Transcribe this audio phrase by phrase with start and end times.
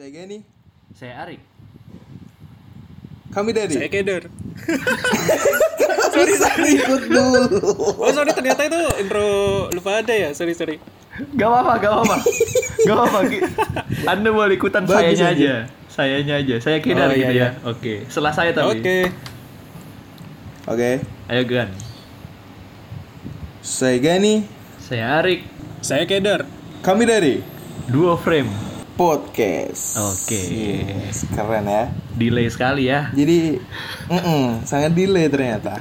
[0.00, 0.40] Saya Gani.
[0.96, 1.44] Saya Arik.
[3.36, 3.68] Kami dari.
[3.68, 4.32] Saya Keder.
[6.16, 6.72] sorry, sorry.
[6.80, 7.68] Ikut dulu.
[8.00, 9.28] Oh sorry ternyata itu intro
[9.68, 10.32] lupa ada ya.
[10.32, 10.80] Sorry sorry.
[11.36, 12.16] Gak apa-apa, gak apa-apa.
[12.88, 13.18] Gak apa-apa.
[14.08, 15.36] Anda boleh ikutan Bagus sayanya aja.
[15.36, 15.54] aja.
[15.92, 16.56] Sayanya aja.
[16.64, 17.44] Saya Kedar Oh, iya, gitu iya.
[17.44, 17.48] ya.
[17.68, 17.94] Oke.
[18.08, 18.80] Setelah saya tapi.
[18.80, 18.98] Oke.
[20.64, 20.90] Oke.
[21.28, 21.68] Ayo Gan.
[23.60, 24.48] Saya Gani.
[24.80, 25.44] Saya Arik.
[25.84, 26.48] Saya Keder.
[26.80, 27.44] Kami dari
[27.92, 28.69] Duo frame.
[29.00, 29.96] Podcast.
[29.96, 30.36] Oke.
[31.08, 31.88] Yes, keren ya.
[32.12, 33.08] Delay sekali ya.
[33.16, 33.56] Jadi,
[34.12, 35.80] mm-mm, sangat delay ternyata.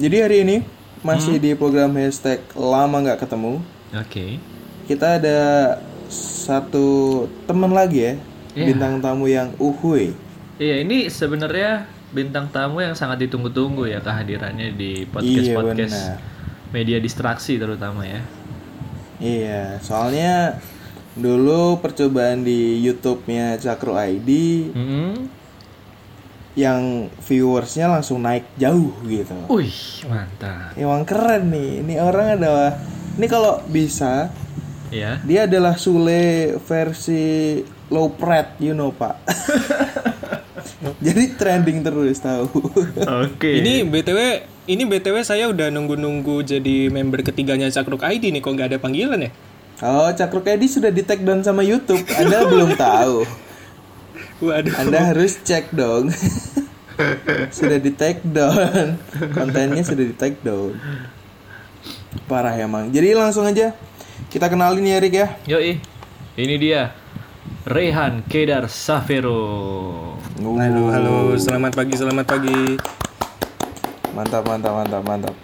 [0.00, 0.56] Jadi hari ini
[1.04, 1.44] masih Hmm.
[1.44, 3.60] di program hashtag lama nggak ketemu.
[3.92, 4.40] Oke.
[4.88, 5.38] Kita ada
[6.08, 6.88] satu
[7.44, 8.14] teman lagi ya,
[8.56, 8.72] Iya.
[8.72, 10.16] bintang tamu yang uhuy.
[10.56, 16.72] Iya, ini sebenarnya bintang tamu yang sangat ditunggu-tunggu ya kehadirannya di Iya, podcast-podcast benar.
[16.72, 18.24] media distraksi terutama ya.
[19.20, 20.56] Iya, soalnya
[21.18, 24.30] dulu percobaan di YouTube-nya Cakro ID
[24.70, 25.14] Hmm.
[26.54, 26.82] yang
[27.20, 29.34] viewersnya langsung naik jauh gitu.
[29.46, 30.74] Wih, mantap.
[30.74, 31.82] Emang keren nih.
[31.82, 32.74] Ini orang adalah
[33.14, 34.30] ini kalau bisa
[34.88, 35.20] Ya.
[35.20, 39.22] dia adalah Sule versi low pret, you know, Pak.
[40.98, 42.48] Jadi trending terus tahu.
[43.22, 43.50] Oke.
[43.58, 44.18] Ini btw
[44.66, 49.20] ini btw saya udah nunggu-nunggu jadi member ketiganya Cakruk ID nih kok nggak ada panggilan
[49.20, 49.30] ya?
[49.84, 52.02] Oh, Cakro ID sudah di take down sama YouTube.
[52.18, 53.26] Anda belum tahu.
[54.42, 54.74] Waduh.
[54.78, 56.10] Anda harus cek dong.
[57.58, 58.98] sudah di take down.
[59.34, 60.74] Kontennya sudah di take down.
[62.26, 62.90] Parah emang.
[62.90, 63.74] Jadi langsung aja
[64.30, 65.28] kita kenalin ya Rick ya.
[65.46, 65.78] Yoi.
[66.38, 66.94] Ini dia.
[67.68, 70.16] Rehan Kedar Safero.
[70.38, 72.78] Halo halo selamat pagi selamat pagi.
[74.14, 75.34] Mantap mantap mantap mantap.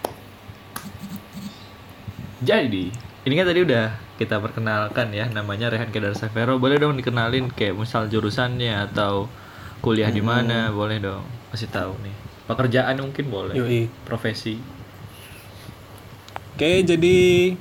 [2.45, 2.93] Jadi,
[3.25, 6.55] ini kan tadi udah kita perkenalkan ya namanya Rehan Kedar Safero.
[6.55, 9.27] Boleh dong dikenalin kayak misal jurusannya atau
[9.83, 11.23] kuliah di mana, boleh dong.
[11.51, 12.15] Kasih tahu nih.
[12.47, 13.55] Pekerjaan mungkin boleh.
[13.57, 13.91] Yoi.
[14.07, 14.57] Profesi.
[16.55, 17.51] Oke jadi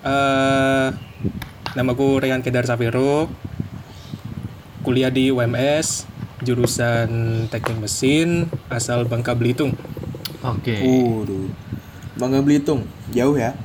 [0.00, 0.88] eh
[1.74, 3.26] namaku Rehan Kedar Safiro.
[4.80, 6.08] Kuliah di UMS
[6.40, 9.76] jurusan Teknik Mesin asal Bangka Belitung.
[10.40, 10.80] Oke.
[10.80, 11.52] Waduh.
[12.16, 13.56] Bangga Belitung, jauh ya?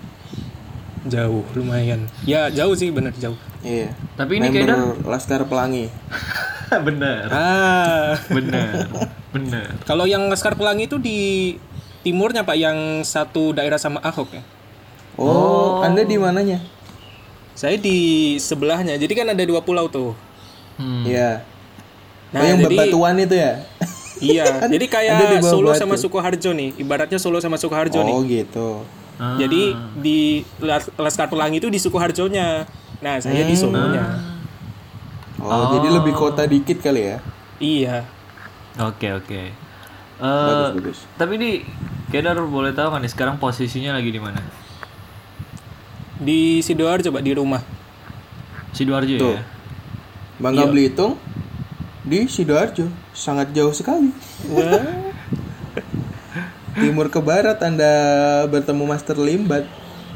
[1.06, 2.10] Jauh lumayan.
[2.26, 3.38] Ya jauh sih bener jauh.
[3.62, 3.94] Iya.
[4.18, 5.90] Tapi ini Member Laskar Pelangi.
[6.88, 7.30] bener.
[7.30, 8.18] Ah.
[8.30, 8.90] Bener.
[9.30, 9.68] Bener.
[9.86, 11.20] Kalau yang Laskar Pelangi itu di
[12.02, 14.44] timurnya Pak yang satu daerah sama Ahok ya.
[15.16, 16.60] Oh, Anda di mananya?
[17.56, 19.00] Saya di sebelahnya.
[19.00, 20.12] Jadi kan ada dua pulau tuh.
[20.76, 21.08] Hmm.
[21.08, 21.46] Iya.
[22.36, 23.54] Nah, oh, yang jadi- bebatuan itu ya?
[24.20, 24.44] Iya,
[24.74, 25.80] jadi kayak Solo batu.
[25.80, 26.76] sama Sukoharjo nih.
[26.80, 28.14] Ibaratnya Solo sama Sukoharjo nih.
[28.16, 28.70] Oh, gitu.
[29.16, 29.36] Ah.
[29.36, 30.20] Jadi di
[30.60, 32.68] Las- Laskar Pelangi itu di Sukoharjonya.
[33.00, 34.04] Nah, saya di Solonya.
[35.38, 37.18] Oh, jadi lebih kota dikit kali ya?
[37.58, 37.98] Iya.
[38.78, 39.42] Oke oke.
[40.16, 41.00] Eh, Bagus, bagus.
[41.16, 41.50] Tapi ini
[42.06, 44.40] Kedar boleh tahu kan nih sekarang posisinya lagi di mana?
[46.16, 47.60] Di Sidoarjo coba di rumah.
[48.72, 49.34] Sidoarjo Tuh.
[49.34, 49.44] ya.
[50.38, 50.72] Bangga Iya.
[50.72, 51.20] Belitung
[52.02, 52.88] di Sidoarjo.
[53.12, 54.12] Sangat jauh sekali.
[54.50, 55.15] Wah.
[56.76, 57.94] Timur ke barat Anda
[58.52, 59.64] bertemu Master Limbat.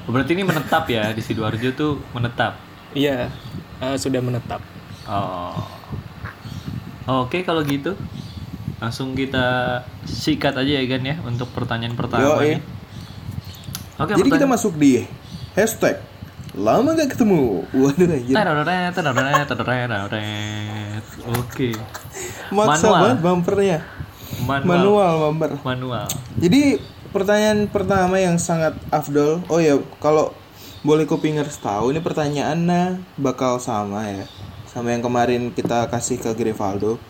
[0.03, 2.59] Oh, Berarti ini menetap ya di Sidoarjo tuh menetap.
[2.91, 3.31] Iya,
[3.79, 4.59] eh, sudah menetap.
[5.07, 5.55] Oh.
[7.09, 7.97] Oke kalau gitu
[8.79, 12.57] langsung kita sikat aja ya Gan ya untuk pertanyaan pertama Yo, eh.
[12.57, 12.61] nih.
[13.99, 14.13] Oke.
[14.15, 15.03] Jadi kita masuk di
[15.55, 15.99] hashtag
[16.55, 17.65] lama gak ketemu.
[17.71, 18.35] Waduh anjir.
[21.39, 21.75] Oke.
[22.49, 23.01] Maksa Manual.
[23.01, 23.79] banget bumpernya.
[24.45, 24.66] Manual.
[24.67, 25.51] Manual bumper.
[25.66, 26.07] Manual.
[26.38, 26.78] Jadi
[27.09, 29.41] pertanyaan pertama yang sangat afdol.
[29.50, 30.34] Oh ya, kalau
[30.85, 34.25] boleh kupingers tahu ini pertanyaannya bakal sama ya.
[34.69, 37.01] Sama yang kemarin kita kasih ke Grivaldo.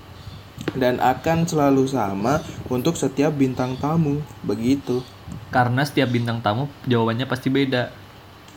[0.76, 4.24] Dan akan selalu sama untuk setiap bintang tamu.
[4.44, 5.04] Begitu.
[5.50, 7.94] Karena setiap bintang tamu jawabannya pasti beda.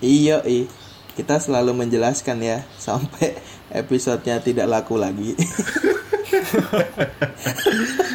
[0.03, 0.67] Iya, iya.
[1.12, 3.37] Kita selalu menjelaskan ya sampai
[3.69, 5.36] episodenya tidak laku lagi.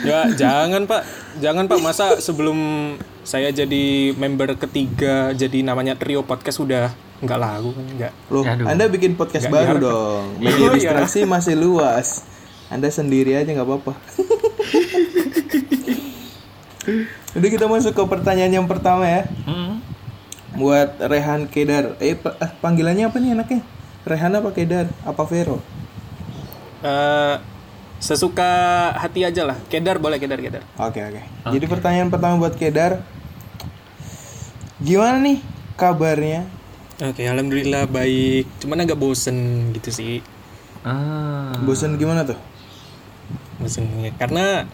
[0.04, 1.02] Ya, jangan Pak.
[1.38, 2.58] Jangan Pak, masa sebelum
[3.22, 8.14] saya jadi member ketiga jadi namanya Trio Podcast sudah nggak laku kan enggak.
[8.28, 8.66] Loh, Aduh.
[8.66, 9.90] Anda bikin podcast Nggak baru diharapkan.
[9.90, 10.24] dong.
[10.38, 10.75] Media Oh, iya.
[10.75, 12.08] distraksi masih luas.
[12.68, 13.94] Anda sendiri aja nggak apa-apa.
[17.34, 19.25] Jadi kita masuk ke pertanyaan yang pertama ya.
[19.44, 19.81] Hmm.
[20.54, 21.98] Buat Rehan Kedar.
[22.00, 23.62] Eh, eh, panggilannya apa nih anaknya?
[24.04, 24.86] Rehan apa Kedar?
[25.04, 25.60] Apa Vero?
[26.80, 27.36] Eh,
[27.97, 28.49] sesuka
[28.94, 29.57] hati aja lah.
[29.69, 30.63] Kedar boleh Kedar Kedar.
[30.77, 31.21] Oke, oke.
[31.53, 33.01] Jadi pertanyaan pertama buat Kedar.
[34.77, 35.41] Gimana nih
[35.73, 36.45] kabarnya?
[37.01, 38.45] Oke, alhamdulillah baik.
[38.61, 40.21] Cuman agak bosen gitu sih.
[40.85, 41.53] Ah.
[41.65, 42.38] Bosan gimana tuh?
[43.61, 44.13] Bosennya.
[44.17, 44.65] Karena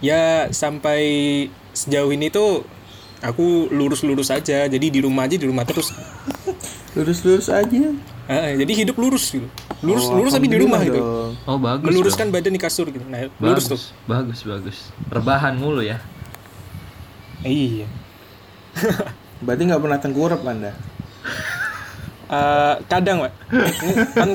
[0.00, 1.00] ya sampai
[1.76, 2.64] sejauh ini tuh
[3.20, 4.64] aku lurus-lurus aja.
[4.68, 5.92] Jadi di rumah aja di rumah terus.
[6.96, 7.92] Lurus-lurus aja.
[8.28, 9.46] Jadi hidup lurus gitu.
[9.80, 10.98] Lurus Oh, lurus tapi di rumah gitu.
[11.38, 11.86] Oh bagus.
[11.86, 12.34] Meluruskan dong.
[12.34, 13.04] badan di kasur gitu.
[13.04, 13.80] Nah, bagus, lurus tuh.
[14.04, 14.78] bagus, bagus.
[15.06, 16.02] Rebahan mulu ya.
[17.40, 17.86] Iya.
[19.44, 20.72] Berarti nggak pernah tengkurap anda?
[22.26, 23.32] Eh, kadang, Pak.
[24.12, 24.30] Kan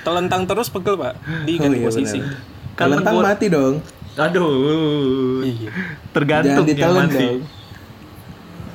[0.00, 1.14] telentang terus pegel, Pak.
[1.46, 2.18] Di Oh, ganti iya, posisi.
[2.74, 3.74] Kan Kelentang tengkur- mati dong.
[4.18, 5.46] Aduh.
[5.46, 5.70] Iya.
[6.10, 7.22] Tergantung Jangan yang mati.
[7.22, 7.38] dong.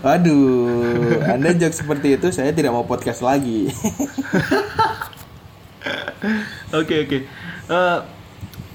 [0.03, 3.71] Waduh, Anda joke seperti itu saya tidak mau podcast lagi.
[6.73, 7.17] Oke oke.
[7.69, 7.97] Eh,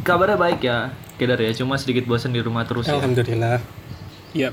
[0.04, 1.50] kabarnya baik ya, Kedar ya.
[1.50, 2.96] Cuma sedikit bosan di rumah terus ya.
[2.96, 3.58] Alhamdulillah.
[4.36, 4.52] Iya.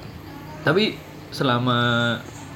[0.63, 0.97] Tapi
[1.29, 1.77] selama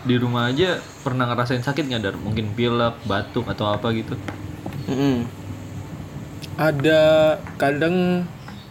[0.07, 2.15] di rumah aja pernah ngerasain sakit nggak Dar?
[2.15, 4.15] Mungkin pilek, batuk atau apa gitu?
[4.87, 5.27] Mm-mm.
[6.55, 7.01] Ada
[7.59, 8.23] kadang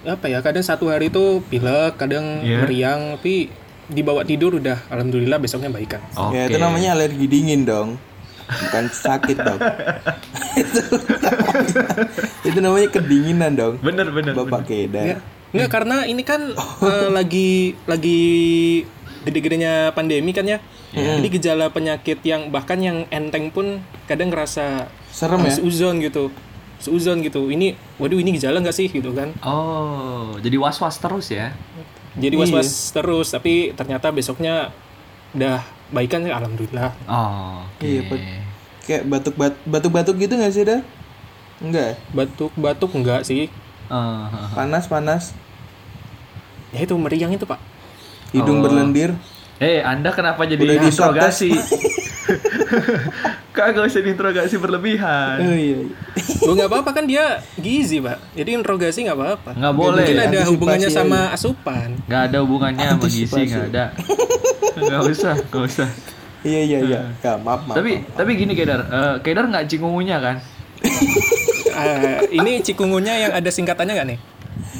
[0.03, 0.41] apa ya?
[0.41, 2.65] Kadang satu hari itu pilek, kadang Iya.
[2.65, 3.53] meriang, tapi
[3.89, 6.05] dibawa tidur udah alhamdulillah besoknya baikan.
[6.15, 6.37] Oke.
[6.37, 7.97] Ya itu namanya alergi dingin dong.
[8.49, 9.61] Bukan sakit dong.
[10.61, 10.81] itu,
[11.21, 11.73] namanya,
[12.49, 13.75] itu namanya kedinginan dong.
[13.81, 14.33] Bener bener.
[14.33, 15.03] Bapak Keda.
[15.05, 15.19] Ya.
[15.53, 16.53] Enggak karena ini kan
[16.89, 18.21] eh, lagi lagi
[19.25, 20.61] gede-gedenya pandemi kan ya.
[20.89, 25.53] Jadi gejala penyakit yang bahkan yang enteng pun kadang ngerasa Serem ya?
[25.53, 26.33] seuzon gitu.
[26.81, 27.53] Seuzon gitu.
[27.53, 29.37] Ini waduh ini gejala nggak sih gitu kan.
[29.45, 31.53] Oh, jadi was-was terus ya?
[32.19, 32.43] Jadi Iya.
[32.43, 34.75] was-was terus tapi ternyata besoknya
[35.33, 36.91] udah baikan ya alhamdulillah.
[37.07, 37.87] Oh, oke.
[37.87, 38.19] Iya, Pak.
[38.85, 39.35] Kayak batuk
[39.65, 40.81] batuk batuk gitu nggak sih dah?
[41.59, 41.85] Enggak.
[41.85, 41.95] ya?
[42.13, 43.47] Batuk-batuk enggak sih.
[43.89, 45.33] Eh, Panas panas.
[46.71, 47.57] Ya itu meriang itu, Pak.
[48.31, 48.63] Hidung Oh.
[48.63, 49.17] berlendir.
[49.57, 51.51] Eh, Anda kenapa jadi Udah interogasi?
[53.57, 55.37] Kagak usah diinterogasi berlebihan.
[55.43, 55.79] Oh iya.
[55.83, 55.97] iya.
[56.49, 58.33] Oh nggak apa-apa kan dia gizi, Pak.
[58.33, 59.51] Jadi interogasi nggak apa-apa.
[59.53, 60.05] Nggak boleh.
[60.07, 60.99] Mungkin ada hubungannya aja.
[61.03, 61.89] sama asupan.
[62.09, 63.85] Nggak ada hubungannya sama gizi, nggak ada.
[64.79, 65.89] Nggak usah, nggak usah.
[66.47, 67.01] Iya iya iya.
[67.19, 67.77] Kak, maaf maaf.
[67.83, 70.37] Tapi tapi gini Kedar, Eh, Kedar nggak cingungunya kan?
[71.79, 74.19] Eh, ini cikungunya yang ada singkatannya nggak nih?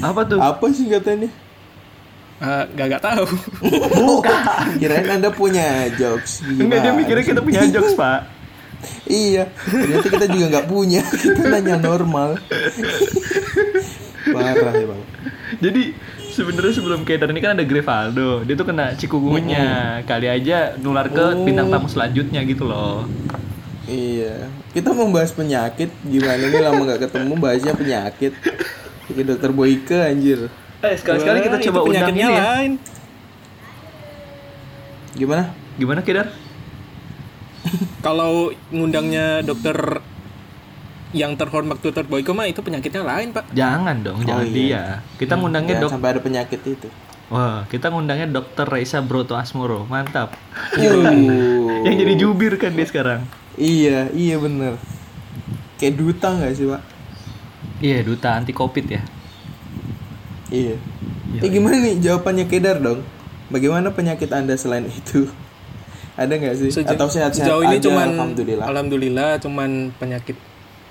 [0.03, 0.35] Apa tuh?
[0.43, 0.91] Apa sih
[2.39, 2.63] katanya?
[2.63, 3.25] Eh, Gak gak tahu.
[3.99, 4.41] Bukan.
[4.79, 6.41] Kirain anda punya jokes.
[6.47, 8.39] Enggak dia Gimana mikirnya kita punya jokes pak.
[9.03, 11.03] Iya, ternyata kita juga nggak punya.
[11.03, 12.39] Kita nanya normal.
[14.31, 15.01] Parah ya bang.
[15.59, 15.83] Jadi
[16.31, 19.99] sebenarnya sebelum Kedar ini kan ada Grevaldo, dia tuh kena cikungunya.
[20.07, 23.03] Kali aja nular ke bintang tamu selanjutnya gitu loh.
[23.89, 25.89] Iya, kita mau bahas penyakit.
[26.05, 28.31] Gimana nih lama nggak ketemu bahasnya penyakit.
[29.09, 30.47] Kayak dokter Boyke anjir.
[30.79, 32.29] Eh sekali-sekali kita coba undang ini ya.
[32.31, 32.71] lain.
[35.19, 35.51] Gimana?
[35.75, 36.27] Gimana Kedar?
[38.05, 39.75] Kalau ngundangnya dokter
[41.11, 43.51] yang terhormat dokter Boyko mah itu penyakitnya lain, Pak.
[43.51, 44.55] Jangan dong, jangan iya.
[44.55, 44.83] dia.
[45.17, 45.91] Kita ngundangnya Jangan dok.
[45.97, 46.87] sampai ada penyakit itu.
[47.29, 50.33] Wah, kita ngundangnya Dokter Raisa Broto Asmoro, mantap.
[51.85, 53.21] Yang jadi jubir kan dia sekarang.
[53.59, 54.79] Iya, iya bener.
[55.77, 56.81] Kayak duta nggak sih pak?
[57.83, 59.01] Iya, duta anti covid ya.
[60.49, 60.75] Iya.
[61.29, 63.05] Iya, Eh gimana nih jawabannya Kedar dong?
[63.47, 65.29] Bagaimana penyakit anda selain itu?
[66.19, 66.69] Ada nggak sih?
[66.69, 68.65] Seja- Atau sehat-sehat sejauh ini aja, cuman Alhamdulillah.
[68.65, 70.35] alhamdulillah cuman penyakit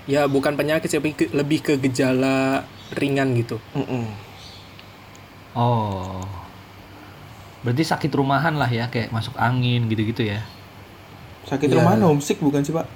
[0.09, 3.61] ya bukan penyakit sih tapi ke- lebih ke gejala ringan gitu.
[3.75, 4.09] Mm-mm.
[5.53, 6.23] Oh.
[7.61, 10.41] Berarti sakit rumahan lah ya, kayak masuk angin gitu-gitu ya.
[11.45, 11.83] Sakit Iya.
[11.83, 12.87] rumah homesick bukan sih pak?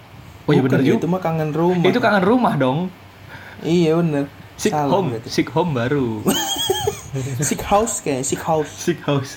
[0.43, 0.99] Oh iya Bukan, bener juga.
[0.99, 1.85] Itu mah kangen rumah.
[1.85, 2.89] Itu kangen rumah dong.
[3.61, 4.27] Iya bener.
[4.63, 5.27] Sick Salah home, berarti.
[5.27, 6.23] sick home baru.
[7.43, 8.71] Sick house kayak sick house.
[8.71, 9.37] sick house.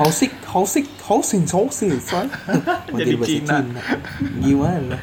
[0.00, 2.26] House sick, house sick, housing, housing, son.
[2.98, 3.60] Jadi Cina.
[4.40, 4.96] Gimana?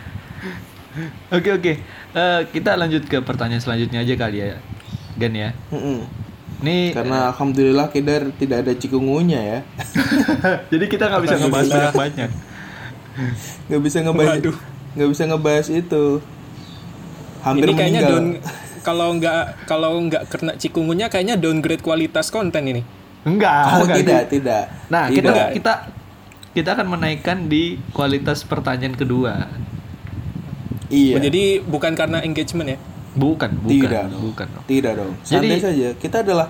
[1.31, 1.73] Oke oke.
[2.11, 4.59] Eh, kita lanjut ke pertanyaan selanjutnya aja kali ya,
[5.15, 5.53] Gan ya.
[5.69, 6.03] Mm-mm.
[6.65, 9.59] Nih, Karena alhamdulillah Kedar tidak ada cikungunya ya.
[10.73, 12.29] jadi kita nggak bisa ngebahas banyak banyak.
[13.69, 14.39] Nggak bisa ngebahas,
[14.97, 16.05] nggak bisa ngebahas itu.
[17.45, 18.69] Hampir ini kayaknya meninggal.
[18.81, 22.81] Kalau nggak kalau nggak kena cikungunya kayaknya downgrade kualitas konten ini.
[23.21, 23.97] Enggak, Oh enggak.
[24.01, 24.63] tidak, tidak.
[24.89, 25.47] Nah, kita Tidak.
[25.53, 25.73] kita
[26.51, 29.47] kita akan menaikkan di kualitas pertanyaan kedua.
[30.91, 31.15] Iya.
[31.15, 32.79] Oh, jadi bukan karena engagement ya.
[33.11, 34.47] Bukan, bukan, tidak, bukan.
[34.47, 34.63] dong.
[34.65, 35.13] Tidak dong.
[35.21, 35.87] Santai Jadi- saja.
[35.95, 36.47] Kita adalah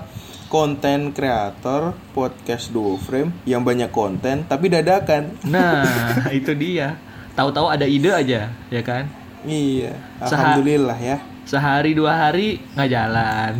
[0.47, 5.37] konten kreator podcast duo frame yang banyak konten tapi dadakan.
[5.45, 5.85] Nah,
[6.39, 6.97] itu dia.
[7.33, 9.07] Tahu-tahu ada ide aja, ya kan?
[9.41, 9.95] Iya.
[10.19, 11.17] Alhamdulillah ya.
[11.45, 13.53] Sehari dua hari nggak jalan.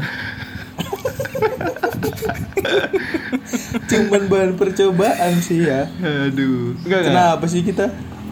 [3.90, 5.88] Cuman bahan percobaan sih ya.
[6.00, 6.78] Aduh.
[6.86, 7.12] Enggak, enggak.
[7.12, 7.88] Kenapa sih kita?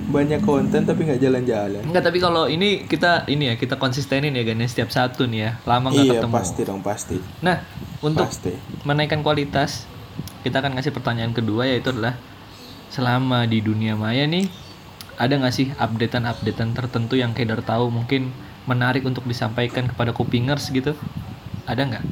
[0.10, 1.86] banyak konten tapi nggak jalan-jalan.
[1.86, 5.40] Enggak, tapi kalau ini kita ini ya kita konsistenin ya Gan ya, setiap satu nih
[5.46, 5.52] ya.
[5.70, 6.34] Lama nggak Iya ketemu.
[6.34, 7.18] pasti dong pasti.
[7.46, 7.62] Nah,
[8.02, 8.58] untuk Pasti.
[8.90, 9.86] menaikkan kualitas,
[10.42, 12.18] kita akan ngasih pertanyaan kedua yaitu adalah
[12.90, 14.50] selama di dunia maya nih
[15.22, 18.34] ada nggak sih updatean-updatean tertentu yang Kedar tahu mungkin
[18.70, 20.94] menarik untuk disampaikan kepada kupingers gitu?
[21.66, 22.06] Ada nggak?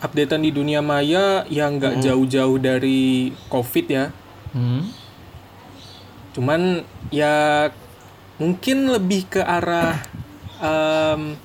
[0.00, 4.08] Updatean di dunia maya yang nggak jauh-jauh dari COVID ya.
[4.56, 4.88] Hmm?
[6.32, 7.68] Cuman ya
[8.40, 10.00] mungkin lebih ke arah
[10.62, 11.36] em,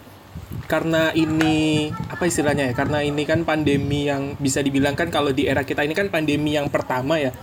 [0.70, 2.74] karena ini apa istilahnya ya?
[2.78, 6.56] Karena ini kan pandemi yang bisa dibilang kan kalau di era kita ini kan pandemi
[6.56, 7.34] yang pertama ya.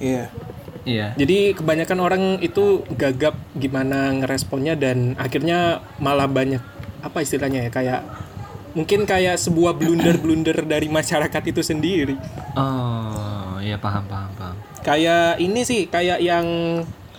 [0.00, 0.32] Iya.
[0.88, 1.12] Iya.
[1.16, 6.62] Jadi kebanyakan orang itu gagap gimana ngeresponnya dan akhirnya malah banyak
[7.00, 8.00] apa istilahnya ya kayak
[8.72, 12.16] mungkin kayak sebuah blunder-blunder dari masyarakat itu sendiri.
[12.54, 14.56] Oh, iya paham paham paham.
[14.80, 16.46] Kayak ini sih kayak yang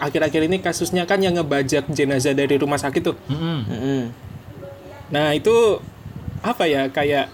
[0.01, 3.15] akhir-akhir ini kasusnya kan yang ngebajak jenazah dari rumah sakit tuh.
[3.29, 3.59] Mm-mm.
[3.69, 4.01] Mm-mm.
[5.13, 5.77] Nah, itu
[6.41, 7.29] apa ya kayak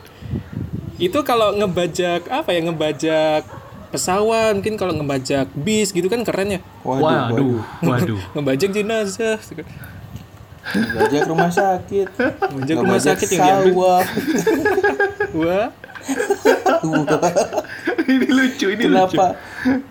[0.99, 3.41] itu kalau ngebajak apa ya ngebajak
[3.89, 8.21] pesawat mungkin kalau ngebajak bis gitu kan keren ya Waduh, Waduh, waduh.
[8.37, 9.39] ngebajak jenazah
[10.67, 12.11] Bajak rumah sakit.
[12.19, 13.73] Ngebajak Nggak rumah sakit yang diambil
[15.39, 15.71] wah
[18.07, 18.87] ini lucu, ini lucu.
[18.87, 19.25] kenapa?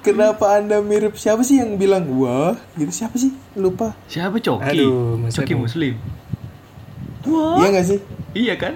[0.01, 2.57] Kenapa anda mirip siapa sih yang bilang wah?
[2.73, 3.33] Gitu siapa sih?
[3.53, 3.93] Lupa.
[4.09, 4.65] Siapa Coki?
[4.65, 5.63] Aduh, Coki Anu.
[5.65, 5.95] Muslim.
[7.27, 7.99] Iya nggak sih?
[8.33, 8.75] Iya kan?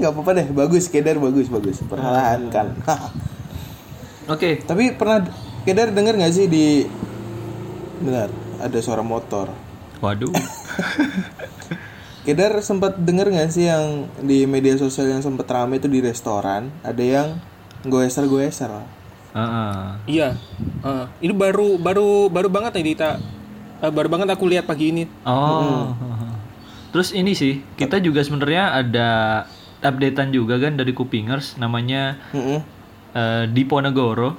[0.00, 0.46] Nggak apa-apa deh.
[0.50, 1.80] Bagus, Kedar bagus, bagus.
[1.84, 2.68] Perlahan kan.
[4.28, 4.64] Oke.
[4.64, 5.24] Tapi pernah
[5.64, 6.84] Kedar denger nggak sih di
[8.04, 8.28] Benar,
[8.60, 9.48] ada suara motor.
[10.04, 10.28] Waduh.
[12.28, 16.68] Kedar sempat denger nggak sih yang di media sosial yang sempat rame itu di restoran
[16.80, 17.36] ada yang
[17.84, 18.72] goeser-goeser.
[19.34, 19.74] Heeh.
[20.06, 20.38] iya
[20.86, 23.18] Ah, ini baru baru baru banget nih Dita
[23.82, 25.90] Eh, baru banget aku lihat pagi ini Oh.
[26.94, 29.08] Terus ini sih, kita juga sebenarnya ada
[29.82, 32.16] updatean juga kan dari Kupingers namanya
[33.14, 33.40] Heeh.
[33.40, 34.34] eh, Diponegoro.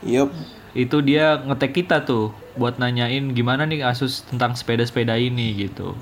[0.00, 0.32] Yup.
[0.72, 5.92] Itu dia ngetek kita tuh buat nanyain gimana nih kasus tentang sepeda-sepeda ini gitu.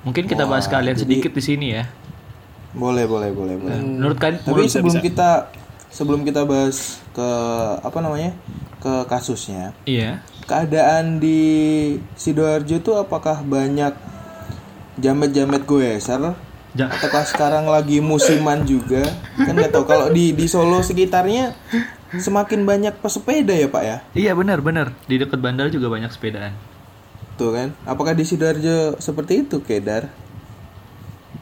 [0.00, 1.84] Mungkin kita bahas Wah, kalian jadi- sedikit di sini ya.
[2.70, 3.76] Boleh, boleh, boleh, boleh.
[3.76, 5.50] Menurut kalian Tapi sebelum kita
[5.90, 7.28] sebelum kita bahas ke
[7.80, 8.32] apa namanya?
[8.80, 10.24] ke kasusnya, iya.
[10.48, 11.36] keadaan di
[12.16, 13.92] Sidoarjo tuh apakah banyak
[14.96, 16.32] jamet-jamet goeser
[16.72, 19.02] Ja- ataukah sekarang lagi musiman juga?
[19.34, 21.54] Kan nggak tahu kalau di di Solo sekitarnya
[22.12, 23.96] semakin banyak pesepeda ya, Pak ya?
[24.12, 24.94] Iya benar benar.
[25.04, 26.54] Di dekat bandara juga banyak sepedaan.
[27.34, 27.68] Tuh kan.
[27.84, 30.10] Apakah di Sidoarjo seperti itu, Kedar?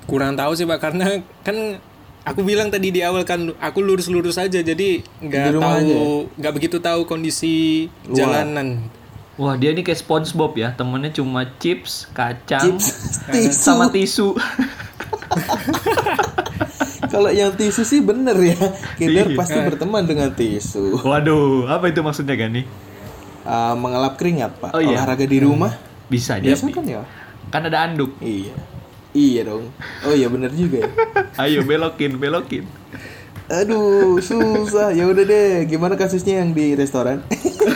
[0.05, 1.05] kurang tahu sih pak karena
[1.45, 1.77] kan
[2.25, 6.81] aku bilang tadi di awal kan aku lurus-lurus aja jadi Di nggak tahu nggak begitu
[6.81, 8.17] tahu kondisi Luar.
[8.41, 8.89] jalanan
[9.37, 13.55] Wah dia ini kayak SpongeBob ya, temennya cuma chips, kacang, Chips, tisu.
[13.55, 14.35] sama tisu.
[17.09, 18.57] Kalau yang tisu sih bener ya.
[18.95, 19.35] Kedar Iya.
[19.35, 21.01] pasti berteman dengan tisu.
[21.01, 22.63] Waduh, apa itu maksudnya Gani?
[23.43, 24.71] Ah, mengelap keringat, Pak.
[24.73, 25.01] Oh, iya.
[25.01, 25.73] Olahraga di rumah.
[26.07, 26.73] Bisa Biasa jadi.
[26.75, 27.01] kan ya?
[27.49, 28.13] Kan ada anduk.
[28.21, 28.53] Iya.
[29.11, 29.73] Iya dong.
[30.05, 30.89] Oh iya bener juga ya.
[31.43, 32.69] Ayo belokin, belokin.
[33.49, 34.93] Aduh, susah.
[34.93, 35.65] Ya udah deh.
[35.65, 37.25] Gimana kasusnya yang di restoran?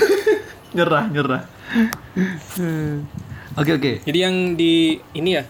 [0.76, 1.42] Nyerah, nyerah.
[3.52, 3.92] Oke oke.
[4.02, 5.44] jadi yang di ini ya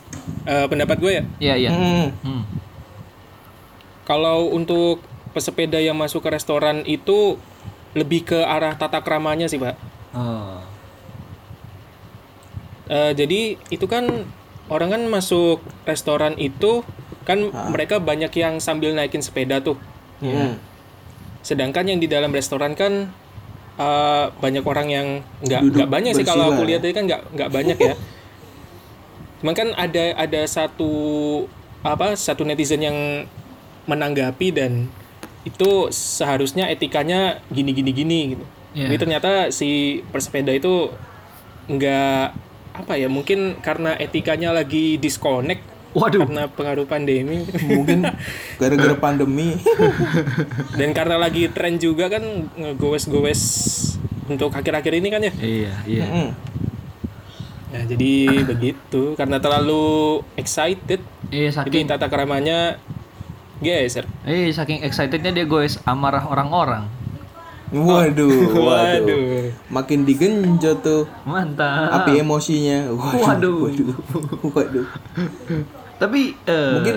[0.45, 1.71] eh, pendapat gue ya Iya iya.
[1.71, 2.09] Hmm.
[2.21, 2.43] Hmm.
[4.03, 5.01] kalau untuk
[5.31, 7.39] pesepeda yang masuk ke restoran itu
[7.93, 9.77] lebih ke arah tata keramanya sih pak
[10.13, 10.61] Oh.
[12.85, 14.05] Eh, jadi itu kan
[14.69, 16.85] orang kan masuk restoran itu
[17.23, 17.39] kan
[17.71, 19.81] mereka banyak yang sambil naikin sepeda tuh
[20.21, 20.55] Hmm.
[21.41, 23.09] sedangkan yang di dalam restoran kan
[23.75, 25.07] eh, banyak orang yang
[25.41, 26.69] nggak nggak banyak sih kalau aku ya.
[26.69, 27.95] lihat tadi kan nggak nggak banyak ya
[29.43, 30.91] cuman kan ada ada satu
[31.83, 33.27] apa satu netizen yang
[33.85, 34.87] menanggapi dan
[35.43, 38.89] itu seharusnya etikanya gini gini gini gitu Iya.
[38.89, 39.69] tapi ternyata si
[40.09, 40.89] persepeda itu
[41.69, 42.25] nggak
[42.73, 45.61] apa ya mungkin karena etikanya lagi disconnect
[45.93, 46.25] Waduh.
[46.25, 48.01] karena pengaruh pandemi Mungkin
[48.63, 49.61] gara-gara pandemi.
[50.81, 52.25] dan karena lagi tren juga kan
[52.57, 53.43] ngegowes-gowes
[54.25, 56.05] untuk akhir-akhir ini kan ya Iya iya.
[56.09, 56.31] Hmm.
[57.73, 58.13] Nah jadi
[58.53, 62.77] begitu karena terlalu excited Iya jadi saking tata keramanya
[63.59, 66.85] geser eh saking excitednya dia goes amarah orang-orang.
[67.73, 68.29] Waduh,
[68.69, 69.09] waduh.
[69.09, 72.05] waduh Makin digenjot tuh Mantap.
[72.05, 72.93] api emosinya.
[72.93, 73.65] Waduh.
[73.65, 73.97] Waduh.
[74.45, 74.87] Waduh.
[75.97, 76.97] Tapi eh Mungkin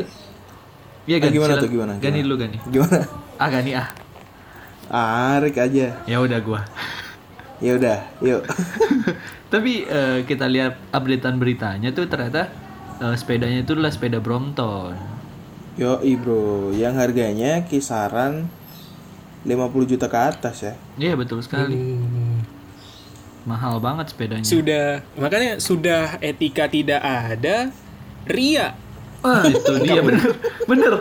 [1.05, 1.63] Iya Ah, Gan, gimana silakan.
[1.63, 2.57] tuh, gimana, Gani dulu Gani.
[2.67, 2.97] gimana?
[3.37, 3.87] Ah Gani ah.
[5.37, 6.01] Arik aja.
[6.03, 6.65] Ya udah gua.
[7.61, 8.43] Ya udah, yuk.
[9.55, 12.51] Tapi eh, kita lihat updatean beritanya tuh ternyata
[12.99, 14.99] eh, sepedanya itu adalah sepeda Brompton.
[15.79, 18.51] Yo, bro, yang harganya kisaran
[19.47, 20.73] 50 juta ke atas ya.
[20.99, 21.71] Iya betul sekali.
[21.71, 22.43] Hmm.
[23.47, 24.43] Mahal banget sepedanya.
[24.43, 27.71] Sudah, makanya sudah etika tidak ada,
[28.27, 28.75] ria.
[29.23, 30.35] Ah, itu dia bener.
[30.67, 30.93] Bener.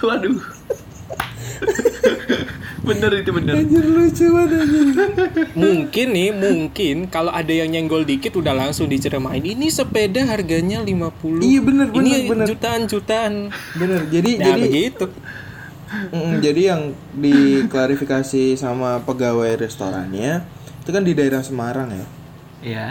[0.00, 0.59] Waduh.
[2.88, 3.52] bener itu bener.
[3.54, 4.84] Anjir lucu banget anjir.
[5.52, 9.42] Mungkin nih, mungkin kalau ada yang nyenggol dikit udah langsung diceramain.
[9.44, 11.44] Ini sepeda harganya 50.
[11.44, 12.46] Iya, bener, bener, Ini bener.
[12.48, 13.32] jutaan-jutaan.
[13.76, 15.06] Bener, jadi Nah, jadi begitu.
[15.90, 16.82] Mm, jadi yang
[17.18, 20.46] diklarifikasi sama pegawai restorannya
[20.80, 22.06] itu kan di daerah Semarang ya.
[22.62, 22.86] Iya.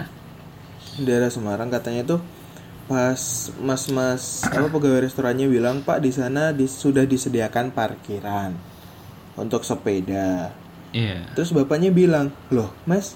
[1.00, 2.20] Daerah Semarang katanya tuh
[2.90, 3.22] pas
[3.62, 8.58] mas-mas apa pegawai restorannya bilang Pak di sana di- sudah disediakan parkiran
[9.38, 10.50] untuk sepeda.
[10.90, 11.30] Iya.
[11.38, 13.14] Terus bapaknya bilang loh Mas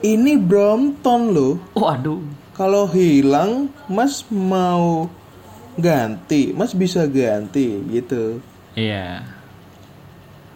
[0.00, 1.60] ini Brompton loh.
[1.76, 2.24] Waduh.
[2.56, 5.12] Kalau hilang Mas mau
[5.76, 8.40] ganti, Mas bisa ganti gitu.
[8.72, 9.24] Iya.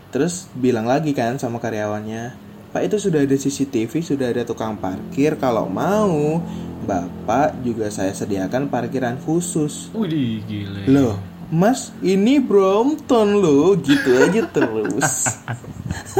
[0.08, 2.32] Terus bilang lagi kan sama karyawannya,
[2.74, 5.38] Pak itu sudah ada CCTV, sudah ada tukang parkir.
[5.38, 6.42] Kalau mau,
[6.82, 9.94] Bapak juga saya sediakan parkiran khusus.
[9.94, 10.82] Wih, gile.
[10.90, 11.14] Loh,
[11.54, 15.06] Mas ini Brompton loh, gitu aja terus.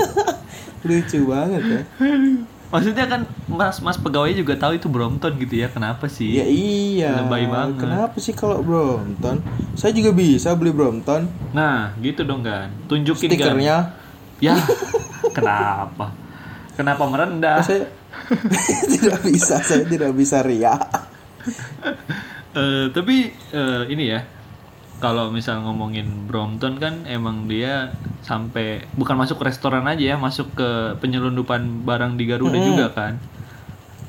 [0.87, 1.83] Lucu banget ya.
[2.71, 3.21] Maksudnya kan
[3.51, 5.67] mas mas pegawai juga tahu itu Brompton gitu ya.
[5.75, 6.39] Kenapa sih?
[6.39, 7.27] Ya iya.
[7.27, 7.83] Lebay banget.
[7.83, 9.43] Kenapa sih kalau Brompton?
[9.75, 11.27] Saya juga bisa beli Brompton.
[11.51, 12.71] Nah, gitu dong kan.
[12.87, 13.27] Tunjukin.
[13.27, 13.99] Stikernya.
[14.39, 14.55] Ya.
[15.35, 16.24] kenapa?
[16.75, 17.63] Kenapa merendah?
[17.63, 17.87] Saya
[18.95, 20.75] tidak bisa, saya tidak bisa ria.
[22.55, 24.23] Eh, tapi eh, ini ya.
[25.03, 30.55] Kalau misal ngomongin Brompton kan emang dia sampai bukan masuk ke restoran aja ya, masuk
[30.55, 30.69] ke
[31.03, 33.19] penyelundupan barang di Garuda juga kan.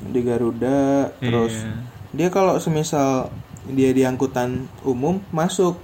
[0.00, 1.74] Di Garuda, terus Iya.
[2.14, 3.28] dia kalau semisal
[3.66, 5.76] dia di angkutan umum masuk.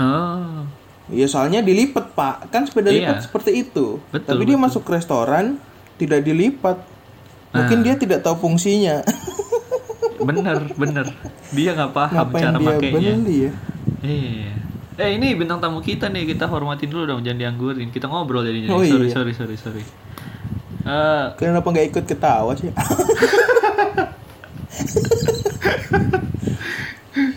[0.00, 0.64] Oh.
[1.12, 3.12] Ya soalnya dilipat pak, kan sepeda Iya.
[3.12, 4.00] lipat seperti itu.
[4.08, 4.66] Betul, Tapi dia betul.
[4.66, 5.60] masuk ke restoran
[5.98, 6.78] tidak dilipat.
[7.50, 7.84] Mungkin Ah.
[7.84, 9.02] dia tidak tahu fungsinya.
[10.18, 11.06] Bener, bener.
[11.50, 13.12] Dia nggak paham Ngapain cara dia makainya.
[13.16, 13.52] beli ya?
[14.00, 14.50] Iya.
[14.96, 17.88] Eh ini bintang tamu kita nih, kita hormatin dulu dong, jangan dianggurin.
[17.88, 18.70] Kita ngobrol jadinya.
[18.70, 19.14] Oh, sorry, iya.
[19.14, 19.82] sorry, sorry, sorry.
[20.82, 22.74] Eh, Kenapa nggak ikut ketawa sih?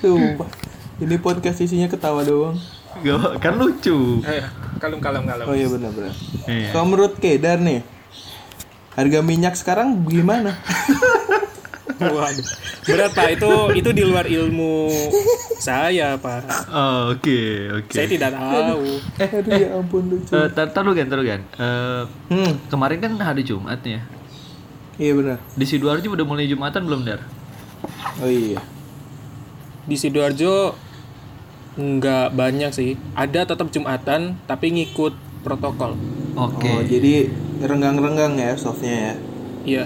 [0.01, 0.49] Sumpah.
[0.97, 2.57] Ini podcast isinya ketawa doang.
[3.01, 4.21] gak, kan lucu.
[4.21, 4.43] Eh,
[4.77, 5.45] kalem kalem kalem.
[5.45, 6.13] Oh iya benar-benar.
[6.45, 6.69] Iya.
[6.69, 7.81] Kalau menurut Kedar nih,
[8.91, 10.55] harga minyak sekarang gimana?
[12.01, 12.45] Waduh.
[12.81, 14.89] Berat Pak, itu itu di luar ilmu
[15.61, 16.41] saya Pak.
[16.67, 17.93] Oh, Oke, oke.
[17.93, 18.97] Saya tidak tahu.
[19.21, 20.33] Aduh ya ampun lucu.
[20.33, 21.41] Eh, tar, tar dulu kan, tar dulu kan.
[21.53, 24.01] Eh, Hmm, kemarin kan hari Jumat ya.
[24.97, 25.37] iya benar.
[25.53, 27.21] Di Sidoarjo udah mulai Jumatan belum, Dar?
[28.17, 28.57] Oh iya.
[29.85, 30.73] Di Sidoarjo
[31.71, 32.97] nggak banyak sih.
[33.13, 35.93] Ada tetap Jumatan tapi ngikut protokol.
[36.33, 36.65] Oke.
[36.67, 37.29] Oh, jadi
[37.63, 39.13] renggang-renggang ya softnya ya.
[39.61, 39.85] Iya.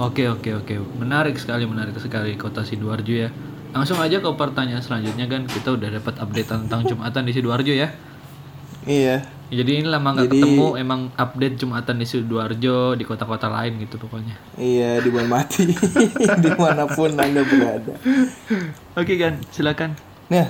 [0.00, 0.74] Oke, oke, oke.
[0.98, 3.30] Menarik sekali, menarik sekali kota Sidoarjo ya.
[3.72, 5.44] Langsung aja ke pertanyaan selanjutnya kan.
[5.44, 7.92] Kita udah dapat update tentang Jumatan di Sidoarjo ya.
[8.88, 9.22] Iya.
[9.52, 14.00] Jadi ini lama nggak Jadi- ketemu emang update Jumatan di Sidoarjo di kota-kota lain gitu
[14.00, 14.32] pokoknya.
[14.56, 15.68] Iya di mati
[16.44, 17.92] di mana pun anda berada.
[18.96, 19.92] Oke kan, silakan.
[20.32, 20.48] Nah,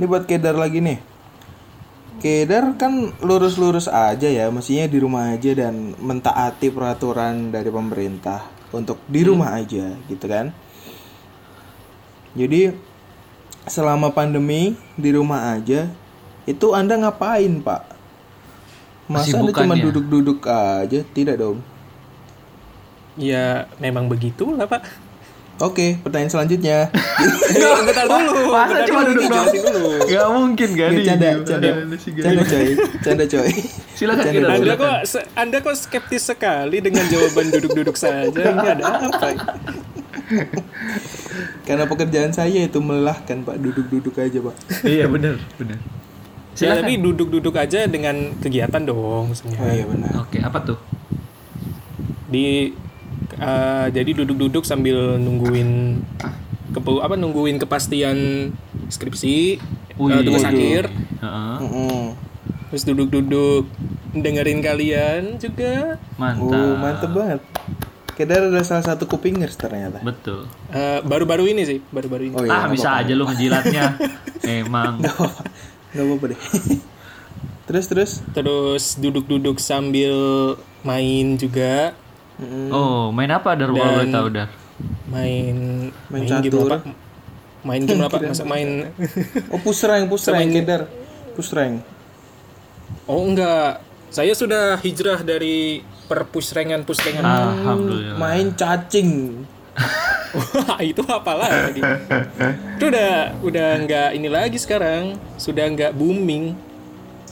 [0.00, 1.13] ini buat Kedar lagi nih.
[2.24, 8.96] Kedar kan lurus-lurus aja ya, mestinya di rumah aja dan mentaati peraturan dari pemerintah untuk
[9.04, 10.48] di rumah aja gitu kan.
[12.32, 12.72] Jadi
[13.68, 15.92] selama pandemi di rumah aja
[16.48, 17.82] itu Anda ngapain, Pak?
[19.12, 19.84] Masa Anda cuma Kesibukannya.
[19.84, 21.00] duduk-duduk aja?
[21.04, 21.60] Tidak dong.
[23.20, 25.03] Ya memang begitulah Pak.
[25.56, 26.78] Oke, pertanyaan selanjutnya.
[27.54, 28.50] Eh, bentar dulu.
[28.50, 29.48] Masa cuma duduk doang?
[30.04, 30.90] Gak mungkin kan?
[30.98, 31.44] Canda, ini?
[31.46, 32.18] canda, guys?
[32.18, 32.68] canda coy,
[33.00, 33.50] canda coy.
[33.94, 34.48] Silakan Canda, kita.
[34.50, 38.34] Anda kok se- Anda kok skeptis sekali dengan jawaban duduk-duduk saja?
[38.34, 39.28] Ini ada apa?
[41.62, 44.54] Karena pekerjaan saya itu melelahkan Pak, duduk-duduk aja Pak.
[44.82, 45.78] Iya benar, benar.
[46.54, 49.74] Ya, tapi duduk-duduk aja dengan kegiatan dong Oh sebenarnya.
[49.74, 50.12] iya benar.
[50.20, 50.78] Oke, apa tuh?
[52.26, 52.70] Di
[53.44, 56.00] eh, jadi duduk-duduk sambil nungguin
[56.72, 58.50] kepu apa nungguin kepastian
[58.88, 59.60] skripsi
[59.94, 60.50] eh, tugas waduh.
[60.50, 60.82] akhir
[61.20, 61.56] Heeh.
[61.60, 62.02] Mm-mm.
[62.68, 63.64] terus duduk-duduk
[64.12, 66.54] dengerin kalian juga Mantap.
[66.54, 67.40] Oh, mantep banget.
[68.14, 69.98] Kedar ada salah satu kupingers ternyata.
[69.98, 70.46] Betul.
[70.70, 73.02] Eh, baru-baru ini sih baru-baru ini Oh iya, ah, bisa apa-apa.
[73.02, 73.84] aja lu ngejilatnya.
[74.62, 75.02] Emang.
[75.02, 75.42] Nggak apa-apa.
[75.90, 76.40] Nggak apa-apa deh.
[77.66, 78.12] terus terus.
[78.30, 80.14] terus duduk-duduk sambil
[80.82, 81.98] main juga
[82.36, 82.68] Mm-mm.
[82.68, 83.68] Oh, main apa Dar?
[83.68, 84.48] Kalau boleh tahu Dar?
[85.06, 85.56] main
[86.10, 86.82] Main game catur.
[87.62, 88.90] main game apa masa main
[89.48, 90.82] Oh push rank, push rank, Sama- Kedar.
[91.32, 91.74] Push rank.
[93.04, 98.16] oh enggak saya sudah hijrah dari per push rankan push rankan Alhamdulillah.
[98.16, 99.42] Main cacing.
[100.32, 101.78] Wah, itu apa lagi
[102.72, 106.54] itu udah udah nggak ini lagi sekarang sudah nggak booming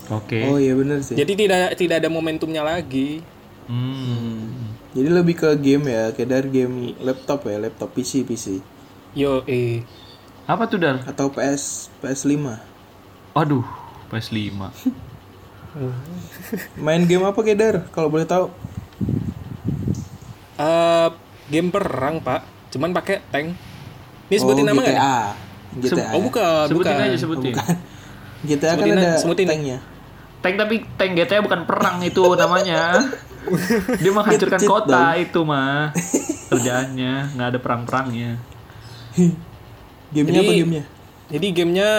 [0.09, 0.43] Oke.
[0.45, 1.15] Oh iya bener sih.
[1.15, 3.23] jadi tidak tidak ada momentumnya lagi
[3.63, 4.62] Hmm.
[4.93, 8.61] Jadi lebih ke game ya, Kedar game laptop ya, laptop PC PC
[9.13, 9.85] yo eh
[10.49, 11.05] Apa tuh Dar?
[11.07, 12.35] atau PS PS5.
[13.39, 13.65] Aduh,
[14.11, 14.59] PS5.
[16.85, 18.51] Main game apa Kedar kalau boleh tahu?
[20.59, 21.09] Eh,
[21.49, 23.53] game perang pak cuman pakai tank
[24.33, 24.97] ini sebutin oh, nama nggak?
[24.97, 25.21] GTA.
[25.93, 26.11] GTA.
[26.17, 27.55] oh bukan Sebutin bukan aja sebutin.
[28.49, 29.47] GTA kan Sebutin ada aja, sebutin.
[29.49, 29.79] tanknya.
[30.41, 32.81] Tank tapi tank GTA bukan perang itu namanya.
[33.99, 35.91] Dia menghancurkan Cheat kota itu mah.
[36.49, 38.39] Kerjaannya nggak ada perang-perangnya.
[40.13, 40.85] Gamenya Jadi- apa gamenya?
[41.29, 41.91] jadi gamenya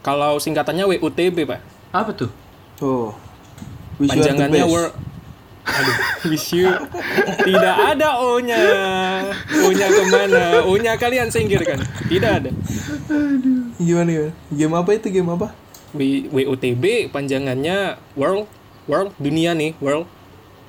[0.00, 1.60] kalau singkatannya WUTB pak
[1.92, 2.32] Apa tuh?
[2.80, 3.12] Oh.
[4.00, 4.72] Wish you are the panjangannya best.
[4.72, 4.88] were
[5.60, 6.66] aduh wish you
[7.44, 8.56] tidak ada o nya
[9.60, 12.50] o nya ke mana o nya kalian singkirkan tidak ada
[13.76, 14.32] Gimana gimana?
[14.50, 15.52] Game apa itu game apa?
[15.92, 16.00] W
[16.32, 18.48] WUTB panjangannya world
[18.88, 20.08] world dunia nih world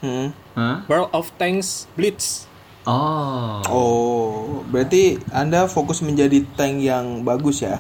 [0.02, 0.34] Hmm.
[0.52, 0.82] Hah?
[0.86, 2.50] world of tanks blitz
[2.82, 3.62] Oh.
[3.70, 4.34] Oh,
[4.66, 7.78] berarti Anda fokus menjadi tank yang bagus ya?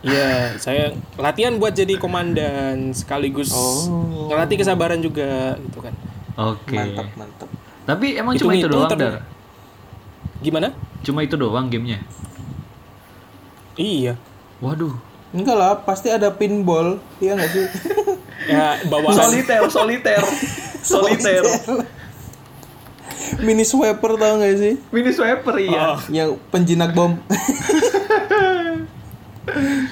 [0.00, 4.24] Iya, saya latihan buat jadi komandan sekaligus Oh.
[4.28, 5.92] ngelatih kesabaran juga gitu kan.
[6.40, 6.72] Oke.
[6.72, 7.48] Mantap, mantap.
[7.84, 9.16] Tapi emang cuma itu doang, ter- Dar?
[10.40, 10.72] Gimana?
[11.00, 12.00] Cuma itu doang gamenya?
[13.76, 14.16] Iya.
[14.58, 14.96] Waduh.
[15.36, 16.96] Enggak lah, pasti ada pinball.
[17.20, 17.64] Iya nggak sih?
[18.48, 20.24] Ya bawaan Soliter, soliter.
[20.84, 21.42] Soliter.
[23.40, 24.74] Mini swiper tau nggak sih?
[24.90, 25.96] Mini swiper iya.
[25.96, 27.16] Oh, Yang penjinak bom.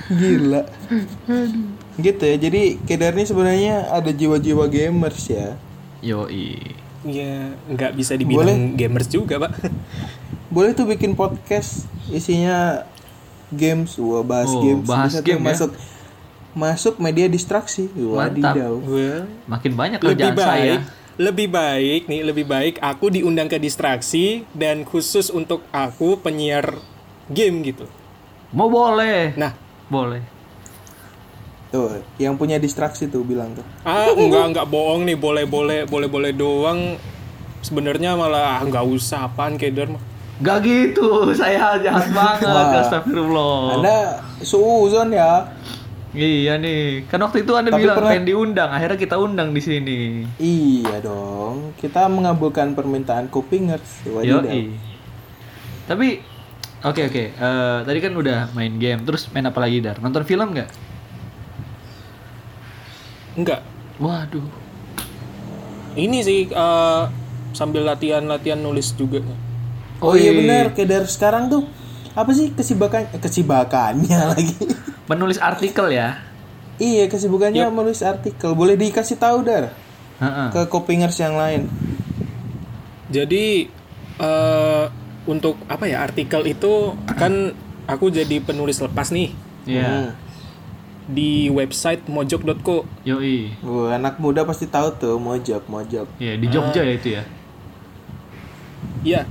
[0.09, 0.63] Gila.
[1.95, 2.37] Gitu ya.
[2.39, 5.57] Jadi Kedar ini sebenarnya ada jiwa-jiwa gamers ya.
[6.03, 6.61] Yoi.
[7.03, 9.53] Iya, nggak bisa dibilang gamers juga, Pak.
[10.49, 12.87] Boleh tuh bikin podcast isinya
[13.51, 14.87] games, wah bahas Oh, games.
[14.87, 15.47] bahas Bisa tuh game ya.
[15.51, 15.71] masuk
[16.53, 17.89] masuk media distraksi.
[17.89, 18.57] Mantap.
[18.79, 20.45] Well, Makin banyak lebih kerjaan saya.
[20.45, 20.81] baik,
[21.15, 26.77] lebih baik nih, lebih baik aku diundang ke distraksi dan khusus untuk aku penyiar
[27.27, 27.89] game gitu.
[28.51, 29.33] Mau boleh.
[29.35, 29.53] Nah,
[29.87, 30.25] Boleh.
[31.69, 33.65] Tuh, yang punya distraksi tuh bilang tuh.
[33.83, 37.01] ah enggak enggak bohong nih, boleh-boleh boleh-boleh doang.
[37.61, 40.03] Sebenarnya malah ah, nggak usah apaan keder mah.
[40.41, 41.07] Gak gitu,
[41.39, 42.83] saya jahat banget, Wah.
[42.83, 43.57] astagfirullah.
[43.79, 43.97] Anda
[44.41, 45.49] suuzon ya.
[46.13, 49.61] Iya nih, kan waktu itu Anda Tapi bilang pernah- pengen diundang, akhirnya kita undang di
[49.61, 50.01] sini.
[50.37, 51.73] Iya dong.
[51.75, 54.05] Kita mengabulkan permintaan Kupingers.
[54.05, 54.77] Yoi.
[55.83, 56.21] Tapi,
[56.83, 59.97] oke oke, Eh, tadi kan udah main game, terus main apa lagi dar?
[59.99, 60.69] Nonton film nggak?
[63.33, 63.61] Enggak.
[63.97, 64.45] Waduh,
[65.93, 67.03] Ini sih eh,
[67.53, 69.21] sambil latihan-latihan nulis juga.
[69.99, 70.45] Oh iya Wih.
[70.45, 71.65] benar, Kedar sekarang tuh
[72.13, 74.57] apa sih kesibukan eh, kesibukannya lagi?
[75.13, 76.17] Menulis artikel ya?
[76.77, 78.53] iya, kesibukannya menulis artikel.
[78.53, 79.71] Boleh dikasih tahu Dar
[80.19, 80.49] Heeh.
[80.51, 81.69] ke Kupingers yang lain.
[83.07, 83.69] Jadi
[84.19, 84.85] eh
[85.25, 86.73] untuk apa ya artikel itu
[87.13, 89.31] kan aku jadi penulis lepas nih
[89.63, 90.11] Iya, Hmm.
[91.07, 92.83] di website mojok.co.
[93.05, 93.55] yoi.
[93.61, 96.09] Wah, anak muda pasti tahu tuh mojok, mojok.
[96.17, 97.23] Iya di Jogja ya itu ya.
[99.03, 99.23] Iya.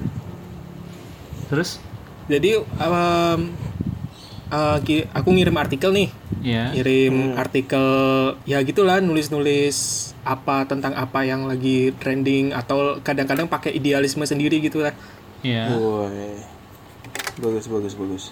[1.48, 1.84] Terus?
[2.28, 3.40] Jadi em,
[4.52, 6.10] eh, ki- aku ngirim artikel nih,
[6.42, 6.64] Iya.
[6.72, 7.86] ngirim artikel
[8.44, 9.78] ya gitulah nulis-nulis
[10.22, 14.92] apa tentang apa yang lagi trending atau kadang-kadang pakai idealisme sendiri gitu lah.
[15.42, 15.72] Iya.
[15.72, 16.36] Woi.
[17.38, 18.24] Bagus, bagus, bagus.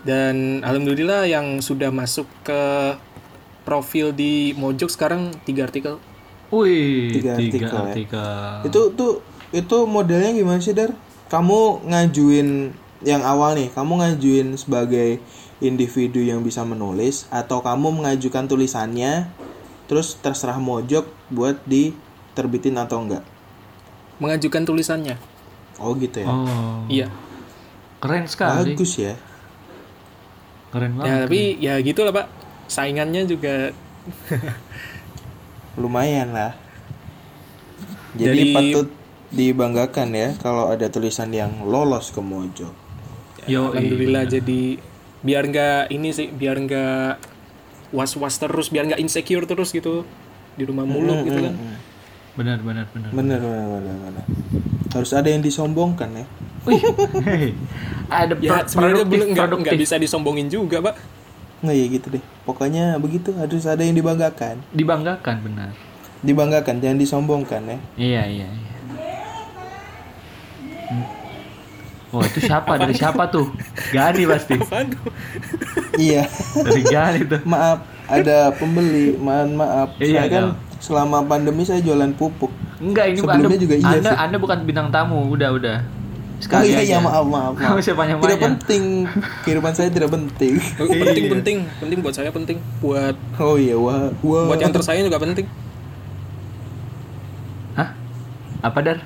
[0.00, 2.62] Dan alhamdulillah yang sudah masuk ke
[3.62, 5.98] profil di Mojok sekarang tiga artikel.
[6.46, 7.82] Wih, Tiga tiga, artikel ya.
[7.84, 8.30] artikel.
[8.64, 9.12] Itu tuh
[9.50, 10.94] itu modelnya gimana sih Dar?
[11.26, 15.20] Kamu ngajuin yang awal nih, kamu ngajuin sebagai
[15.58, 19.28] individu yang bisa menulis atau kamu mengajukan tulisannya
[19.86, 23.24] terus terserah mojok buat diterbitin atau enggak?
[24.16, 25.16] Mengajukan tulisannya.
[25.76, 26.28] Oh gitu ya.
[26.28, 27.08] Oh, Iya.
[28.00, 28.72] keren sekali.
[28.72, 29.14] Bagus ya.
[30.72, 31.08] Keren banget.
[31.08, 32.26] Ya tapi ya gitulah Pak.
[32.66, 33.70] Saingannya juga
[35.80, 36.52] Lumayan lah.
[38.16, 38.88] Jadi, Jadi- patut
[39.26, 42.72] dibanggakan ya kalau ada tulisan yang lolos ke mojok.
[43.46, 44.82] Yo, alhamdulillah jadi
[45.22, 47.22] biar nggak ini sih biar nggak
[47.94, 50.02] was-was terus biar nggak insecure terus gitu
[50.58, 51.54] di rumah mulu gitu kan.
[52.36, 53.10] Benar, benar, benar.
[53.14, 54.24] Bener bener bener bener.
[54.92, 56.26] Harus ada yang disombongkan ya.
[56.66, 56.82] Wih,
[58.10, 60.94] ada Ya sebenarnya belum nggak bisa disombongin juga pak.
[61.62, 62.24] Nggak ya gitu deh.
[62.42, 64.58] Pokoknya begitu harus ada yang dibanggakan.
[64.74, 65.70] dibanggakan benar.
[66.26, 67.78] Dibanggakan jangan disombongkan ya.
[67.94, 68.64] Iya, iya, iya.
[70.86, 71.15] Hmm.
[72.08, 72.78] Oh, itu siapa?
[72.78, 73.50] Dari siapa tuh?
[73.90, 74.54] Gani pasti.
[75.96, 76.22] Iya.
[76.54, 77.40] Dari Gani tuh.
[77.44, 79.16] maaf ada pembeli.
[79.16, 79.88] Mohon maaf.
[79.98, 80.54] Iya, saya kan dong.
[80.78, 82.52] selama pandemi saya jualan pupuk.
[82.76, 84.18] Enggak, ini Sebelumnya anda, juga iya anda, sih.
[84.20, 85.78] anda bukan bintang tamu, udah, udah.
[85.80, 87.00] Oh Sekali iya iya aja.
[87.00, 87.52] maaf maaf.
[87.52, 87.52] maaf.
[87.56, 88.84] Kamu siapa yang Tidak penting.
[89.42, 90.54] Kehidupan saya tidak penting.
[90.76, 94.44] penting penting penting buat saya penting buat Oh iya wah wah.
[94.46, 95.48] buat yang tersayang juga penting.
[97.72, 97.88] Hah?
[98.60, 98.98] Apa dar?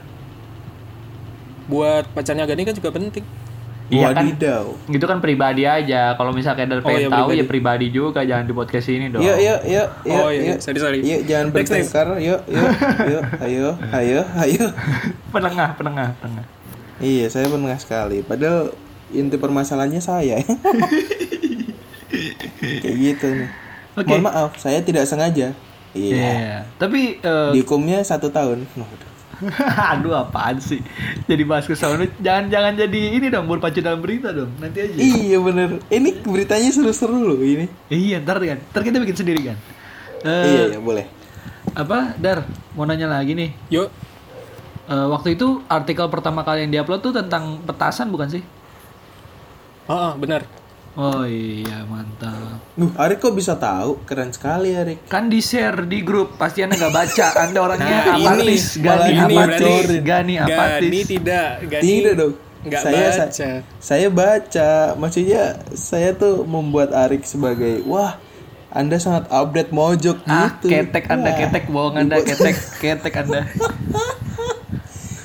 [1.70, 3.22] Buat pacarnya Gani kan juga penting.
[3.90, 4.22] Iya kan?
[4.22, 4.64] Wadidaw.
[4.86, 6.14] Gitu kan pribadi aja.
[6.14, 7.38] Kalau misalnya Dar Oh, pengen iya, tahu pribadi.
[7.38, 9.18] ya pribadi juga, jangan di podcast ini dong.
[9.18, 10.22] Yuk yuk yuk yuk.
[10.22, 10.58] Oh, iya, yuk.
[10.62, 10.98] sorry, sorry.
[11.02, 11.90] Yuk jangan Next, next.
[11.90, 12.06] bertengkar.
[12.18, 12.70] Yuk yuk
[13.10, 13.22] yuk.
[13.42, 14.64] Ayo ayo ayo.
[15.34, 16.46] penengah, penengah, penengah.
[16.98, 18.22] Iya saya penengah sekali.
[18.22, 18.70] Padahal
[19.10, 20.38] inti permasalahannya saya.
[22.60, 23.48] Kayak gitu nih.
[23.96, 24.06] Oke.
[24.06, 25.50] Mohon maaf saya tidak sengaja.
[25.90, 26.14] Iya.
[26.14, 26.56] Iya.
[26.78, 28.70] Tapi eh, Dihukumnya satu tahun.
[28.70, 29.09] Waduh.
[29.96, 30.80] aduh apaan sih?
[31.24, 34.52] Jadi bahas ke sana jangan jangan jadi ini dong berpacu dalam berita dong.
[34.60, 34.96] Nanti aja.
[34.96, 35.68] Iya bener.
[35.88, 37.66] Ini beritanya seru-seru loh ini.
[37.88, 38.60] Iya, ntar kan.
[38.60, 39.56] Ntar kita bikin sendiri kan.
[40.24, 41.08] Eh, iya iya boleh.
[41.72, 42.44] Apa, Dar?
[42.76, 43.50] Mau nanya lagi nih.
[43.72, 43.88] Yuk,
[44.90, 48.42] Eh, waktu itu artikel pertama kali yang diupload tuh tentang petasan bukan sih?
[49.86, 50.42] ah ah, benar.
[50.92, 52.58] Oh iya, mantap.
[52.74, 54.02] Duh, Arik kok bisa tahu?
[54.02, 55.06] Keren sekali Arik.
[55.06, 57.26] Kan di share di grup, pasti anda nggak baca.
[57.38, 60.82] Anda orangnya Nah, ini, apatis, malah Gani ini apatis, berarti Gani apatis.
[60.82, 62.34] Gani tidak, Gani Tidak dong.
[62.60, 63.26] nggak saya, baca.
[63.30, 64.70] Saya, saya baca.
[64.94, 68.18] Maksudnya saya tuh membuat Arik sebagai wah
[68.68, 70.68] anda sangat update mojok Ah, gitu.
[70.68, 71.38] ketek anda, Wah.
[71.38, 73.46] ketek bohong anda, ketek, ketek anda.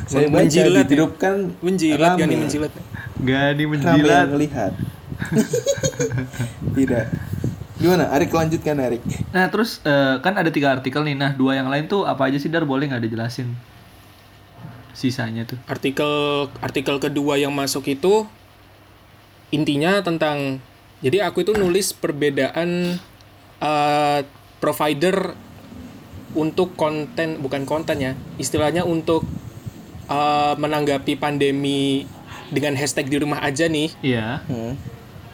[0.06, 0.96] Saya baca Menjilat di ya?
[0.96, 2.20] grup kan menjilat rame.
[2.22, 2.72] Gani menjilat.
[3.18, 4.22] Gani Rame menjilat.
[4.22, 4.74] yang melihat.
[6.78, 7.06] Tidak.
[7.76, 8.08] Gimana?
[8.16, 9.04] Arik lanjutkan Arik.
[9.36, 11.16] Nah terus eh, kan ada tiga artikel nih.
[11.16, 12.64] Nah dua yang lain tuh apa aja sih Dar?
[12.64, 13.52] Boleh nggak dijelasin?
[14.96, 15.60] Sisanya tuh.
[15.68, 18.24] Artikel artikel kedua yang masuk itu
[19.52, 20.64] intinya tentang
[21.04, 22.96] jadi aku itu nulis perbedaan
[23.60, 24.20] eh,
[24.64, 25.36] provider
[26.36, 29.28] untuk konten bukan konten ya istilahnya untuk
[30.08, 32.08] eh, menanggapi pandemi
[32.52, 34.44] dengan hashtag di rumah aja nih Iya.
[34.48, 34.74] Hmm.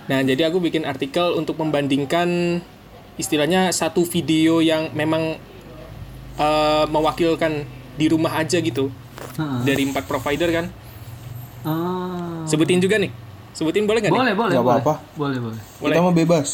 [0.02, 2.60] Nah, jadi aku bikin artikel untuk membandingkan
[3.16, 5.38] istilahnya satu video yang memang
[6.36, 8.90] eh, mewakilkan di rumah aja gitu
[9.38, 9.62] Heeh.
[9.64, 10.66] dari empat provider kan.
[11.62, 12.42] Oh.
[12.46, 13.14] Sebutin juga nih.
[13.52, 14.22] Sebutin boleh nggak nih?
[14.22, 14.82] Boleh, boleh, Nggak boleh.
[14.82, 14.94] apa-apa.
[15.14, 15.60] Boleh, boleh.
[15.78, 15.94] Boleh.
[15.94, 16.50] Kita mau bebas.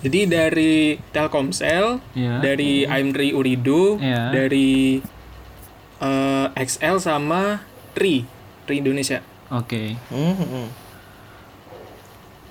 [0.00, 0.74] Jadi dari
[1.12, 2.40] Telkomsel, Iya.
[2.40, 4.32] dari Aimri Uridu, Iya.
[4.32, 4.98] dari
[6.00, 7.60] eh, XL sama
[7.92, 8.24] Tri,
[8.64, 9.20] Tri Indonesia.
[9.52, 10.00] Oke.
[10.08, 10.66] Hmm, hmm, hmm.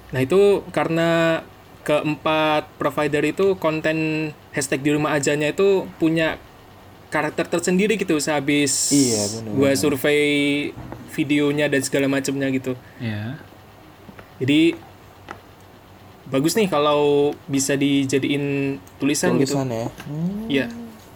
[0.10, 1.42] Nah itu karena
[1.84, 6.38] keempat provider itu konten hashtag di rumah ajanya itu punya
[7.10, 10.30] karakter tersendiri gitu sehabis Iya, benar, gua survei
[11.10, 12.78] videonya dan segala macamnya gitu.
[13.02, 13.42] Iya.
[14.38, 14.78] Jadi
[16.30, 19.58] bagus nih kalau bisa dijadiin tulisan, gitu.
[19.58, 19.88] Tulisan ya.
[20.06, 20.66] Hmm, Iya.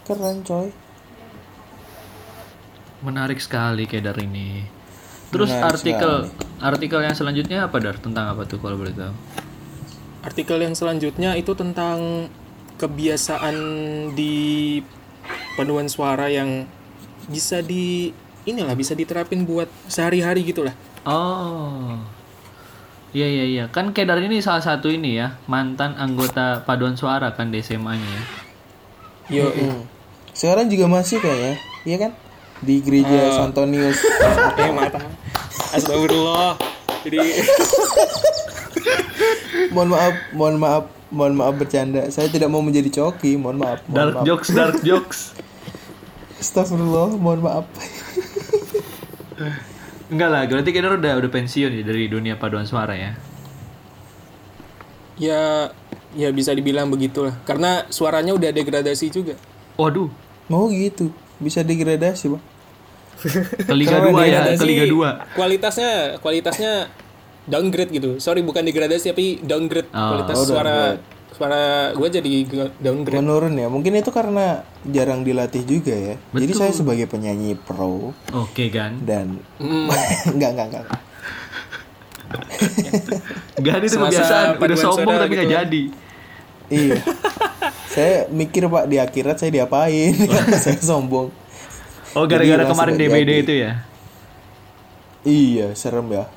[0.03, 0.67] keren coy.
[3.03, 4.65] Menarik sekali kayak Dar ini.
[5.29, 6.13] Terus Menarik artikel
[6.63, 7.99] artikel yang selanjutnya apa Dar?
[7.99, 9.13] Tentang apa tuh kalau boleh tahu?
[10.23, 12.32] Artikel yang selanjutnya itu tentang
[12.80, 13.56] kebiasaan
[14.15, 14.80] di
[15.60, 16.65] paduan suara yang
[17.28, 20.76] bisa di inilah bisa diterapin buat sehari-hari gitu lah.
[21.04, 21.99] Oh.
[23.13, 23.63] Iya iya iya.
[23.69, 28.23] Kan Kedar ini salah satu ini ya, mantan anggota paduan suara kan di SMA-nya ya.
[29.32, 29.88] Yo, Hmm.
[30.34, 32.12] Sekarang juga masih kayaknya, iya kan?
[32.65, 34.02] Di gereja Santonius.
[34.65, 34.97] eh mata.
[35.73, 36.55] Astagfirullah.
[37.03, 37.19] Jadi
[39.73, 42.07] mohon maaf, mohon maaf, mohon maaf bercanda.
[42.07, 43.81] Saya tidak mau menjadi coki, mohon maaf.
[43.86, 44.25] Mohon Dark maaf.
[44.25, 45.19] jokes, dark jokes.
[46.39, 47.65] Astagfirullah, mohon maaf.
[50.07, 53.12] Enggak lah, berarti Kedar udah udah pensiun ya dari dunia paduan suara ya.
[55.17, 55.41] ya
[56.13, 57.33] ya bisa dibilang begitulah.
[57.43, 59.33] Karena suaranya udah degradasi juga.
[59.73, 60.13] Waduh,
[60.51, 61.09] Mau gitu,
[61.41, 62.43] bisa degradasi, Bang.
[63.23, 65.33] Ke Liga Karena 2 ya, ke Liga 2.
[65.33, 66.73] Kualitasnya kualitasnya
[67.43, 68.09] downgrade gitu.
[68.17, 69.99] Sorry bukan degradasi tapi downgrade Oh.
[70.12, 70.77] kualitas Oh, suara
[71.33, 72.31] suara gue jadi
[72.77, 73.17] downgrade.
[73.17, 73.67] Menurun ya.
[73.67, 76.15] Mungkin itu karena jarang dilatih juga ya.
[76.29, 76.59] Jadi Betul.
[76.59, 79.01] saya sebagai penyanyi pro Oke kan.
[79.01, 79.89] dan Hmm.
[80.36, 80.86] enggak enggak enggak.
[83.55, 85.53] Gak itu kebiasaan, udah sombong tapi gak gitu.
[85.53, 85.83] jadi.
[86.69, 86.97] Iya.
[87.86, 90.17] saya mikir pak di akhirat saya diapain
[90.63, 91.29] saya sombong
[92.13, 93.41] Oh, Jadi gara-gara kemarin DBD jadi.
[93.41, 93.71] itu ya?
[95.23, 96.28] iya serem ya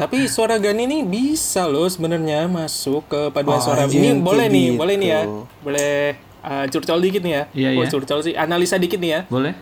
[0.00, 3.84] Tapi suara Gani ini bisa loh sebenarnya masuk ke paduan Oh, suara.
[3.84, 4.80] Ini boleh nih, gitu.
[4.80, 5.20] boleh nih ya.
[5.60, 5.92] Boleh
[6.40, 7.42] uh, curcol dikit nih ya.
[7.52, 7.90] Iya, oh, iya.
[7.92, 9.20] curcol sih, analisa dikit nih ya.
[9.28, 9.52] Boleh?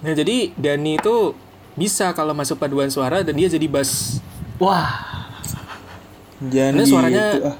[0.00, 1.36] Nah, jadi Gani itu
[1.76, 4.24] bisa kalau masuk paduan suara dan dia jadi bass.
[4.56, 5.28] Wah,
[6.40, 7.56] jangan Karena suaranya gitu ah.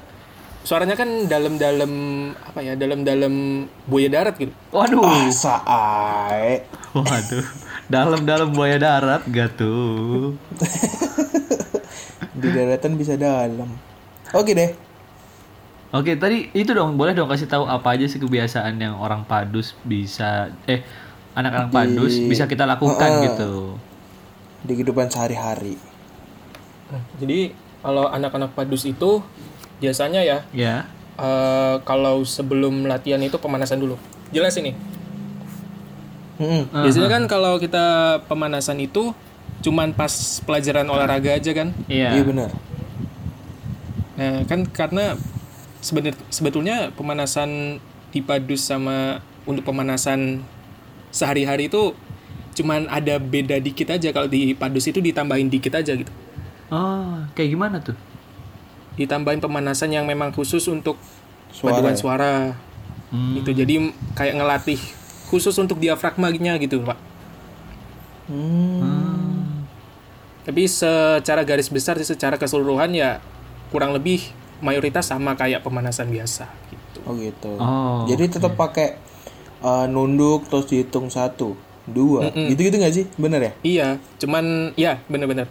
[0.65, 1.91] Suaranya kan dalam-dalam
[2.41, 2.73] apa ya?
[2.73, 4.51] Dalam-dalam buaya darat gitu.
[4.73, 5.05] waduh.
[5.05, 7.45] ah saai Waduh.
[7.85, 10.33] Dalam-dalam buaya darat gak tuh?
[12.35, 13.71] di daratan bisa dalam
[14.35, 14.71] oke deh
[15.95, 19.79] Oke, tadi itu dong, boleh dong kasih tahu apa aja sih kebiasaan yang orang Padus
[19.87, 20.83] bisa eh
[21.31, 23.79] anak-anak Padus bisa kita lakukan gitu.
[24.67, 25.79] di kehidupan sehari-hari
[27.15, 29.21] jadi kalau anak-anak padus itu
[29.77, 30.87] biasanya ya Ya.
[31.15, 33.95] eh, kalau sebelum latihan itu pemanasan dulu.
[34.29, 34.75] Jelas ini.
[36.35, 36.67] Mm-mm.
[36.67, 37.85] Biasanya kan kalau kita
[38.25, 39.15] pemanasan itu
[39.61, 40.11] cuman pas
[40.41, 41.71] pelajaran olahraga aja kan.
[41.87, 42.23] iya Iya.
[42.23, 42.51] benar
[44.15, 45.19] Nah, kan karena
[45.79, 50.39] sebenar- sebetulnya pemanasan di padus sama untuk pemanasan
[51.09, 51.91] sehari-hari itu
[52.53, 56.07] cuman ada beda dikit aja kalau di padus itu ditambahin dikit aja gitu.
[56.67, 57.95] Oh, kayak gimana tuh?
[58.95, 60.95] Ditambahin pemanasan yang memang khusus untuk
[61.51, 61.99] Suara paduan ya?
[61.99, 62.33] suara.
[63.09, 63.35] Hmm.
[63.35, 63.75] Itu jadi
[64.13, 64.79] kayak ngelatih
[65.27, 66.97] khusus untuk diafragmanya gitu, Pak.
[68.25, 69.65] Hmm.
[70.41, 73.17] Tapi secara garis besar sih secara keseluruhan ya
[73.69, 74.21] kurang lebih
[74.57, 76.99] mayoritas sama kayak pemanasan biasa gitu.
[77.03, 78.05] oh gitu Oh.
[78.05, 78.95] jadi tetap pakai
[79.59, 85.01] uh, nunduk terus dihitung satu dua gitu gitu nggak sih bener ya Iya, cuman ya
[85.05, 85.49] bener-bener.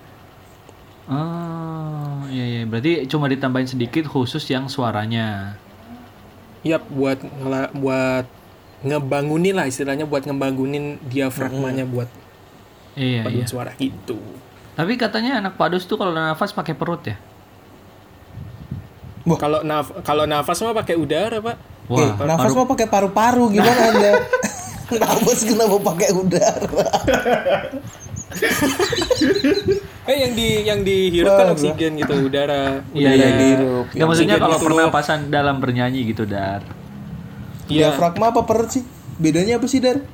[1.04, 2.03] Oh,
[2.34, 2.62] iya iya.
[2.66, 5.54] Berarti cuma ditambahin sedikit khusus yang suaranya.
[6.66, 7.22] Iya buat
[7.78, 8.26] buat
[8.82, 12.10] ngebangunin lah istilahnya buat ngebangunin diafragmanya buat
[12.98, 13.46] Iya iya.
[13.46, 14.18] suara gitu.
[14.74, 17.14] Tapi katanya anak Padus tuh kalau nafas pakai perut ya?
[19.24, 19.38] Wah.
[19.38, 21.56] Kalau naf kalau nafas mah pakai udara, Pak.
[21.88, 24.12] Wah, eh, nafas mau pakai paru-paru gimana anda
[25.04, 26.64] nafas kenapa pakai udara
[30.04, 32.84] Eh yang di yang dihirup kan oksigen gitu, udara.
[32.92, 33.16] Iya, udara.
[33.16, 33.28] iya.
[33.40, 33.86] dihirup.
[33.96, 34.66] Nggak, maksudnya kalau itu.
[34.68, 36.60] pernapasan dalam bernyanyi gitu, Dar.
[37.68, 37.96] Iya.
[37.96, 38.84] diafragma apa perut sih
[39.16, 40.04] bedanya apa sih dar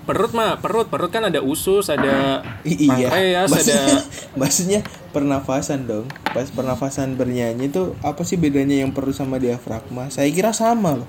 [0.00, 3.82] Perut mah, perut, perut kan ada usus, ada I- iya pankreas, ada maksudnya,
[4.40, 4.80] maksudnya
[5.12, 10.50] pernafasan dong pas pernafasan bernyanyi tuh apa sih bedanya yang perut sama diafragma saya kira
[10.50, 11.08] sama loh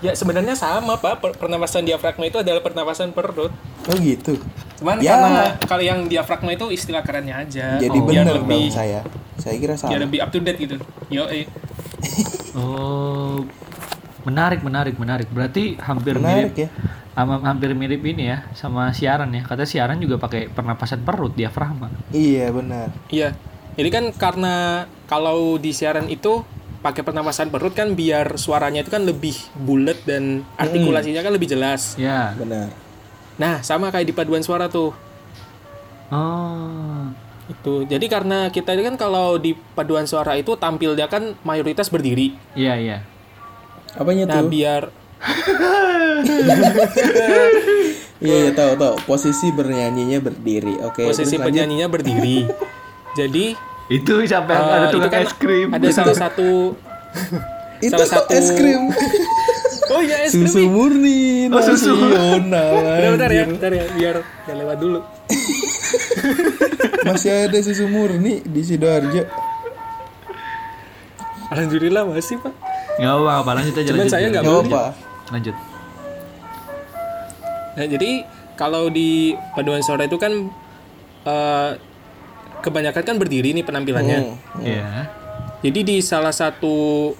[0.00, 3.52] Ya sebenarnya sama pak, Per- pernapasan diafragma itu adalah pernapasan perut.
[3.84, 4.40] oh gitu
[4.74, 5.14] Cuman Ya.
[5.14, 5.30] karena
[5.62, 7.76] kalau yang diafragma itu istilah kerennya aja.
[7.76, 9.00] jadi Oh, biar bener lebih dong saya
[9.34, 10.76] saya kira biar sama lebih up to date gitu.
[11.08, 11.44] Yo, eh.
[12.54, 13.42] Oh,
[14.22, 15.28] menarik, menarik, menarik.
[15.28, 16.68] Berarti hampir menarik mirip, ya
[17.14, 19.42] ama- hampir mirip ini ya, sama siaran ya.
[19.42, 21.90] Kata siaran juga pakai pernapasan perut, diafragma.
[22.10, 23.34] iya benar Iya.
[23.74, 24.54] Jadi kan karena
[25.04, 26.46] kalau di siaran itu
[26.84, 31.96] pakai pernapasan perut kan biar suaranya itu kan lebih bulat dan artikulasinya kan lebih jelas.
[31.96, 32.36] Ya.
[32.36, 32.68] benar
[33.34, 34.92] Nah, sama kayak di paduan suara tuh.
[36.12, 37.08] Oh,
[37.44, 37.82] Itu.
[37.84, 42.36] Jadi karena kita itu kan kalau di paduan suara itu tampilnya kan mayoritas berdiri.
[42.54, 42.98] iya iya.
[43.94, 44.82] apanya Nah, tuh biar
[48.22, 51.46] iya iya tahu tahu posisi bernyanyinya berdiri oke posisi terus lanjut.
[51.46, 52.38] penyanyinya berdiri.
[53.18, 53.54] Jadi
[53.86, 55.68] Itu sampai eh, ada itu tukang kan es krim.
[55.70, 56.50] Ada salah satu
[57.78, 58.82] itu salah satu- es krim
[59.92, 60.46] Oh iya es krim.
[60.46, 61.92] susu murni Oh, susu.
[61.92, 65.00] nasional Bentar, bentar ya, bentar ya, biar gak lewat dulu.
[67.04, 69.28] masih ada susu murni di sidoarjo
[71.46, 72.50] Alhamdulillah masih pak.
[72.96, 73.86] Nggak apa-apa, lanjut aja.
[73.86, 74.32] Cuman lanjut, saya lanjut.
[74.32, 74.82] nggak Gak apa
[75.26, 75.56] Lanjut.
[77.74, 78.10] Nah jadi
[78.54, 79.10] kalau di
[79.52, 80.32] paduan suara itu kan
[81.24, 81.70] eh,
[82.64, 84.18] kebanyakan kan berdiri nih penampilannya.
[84.24, 84.64] Hmm.
[84.64, 85.12] Iya.
[85.60, 87.12] Jadi di salah satu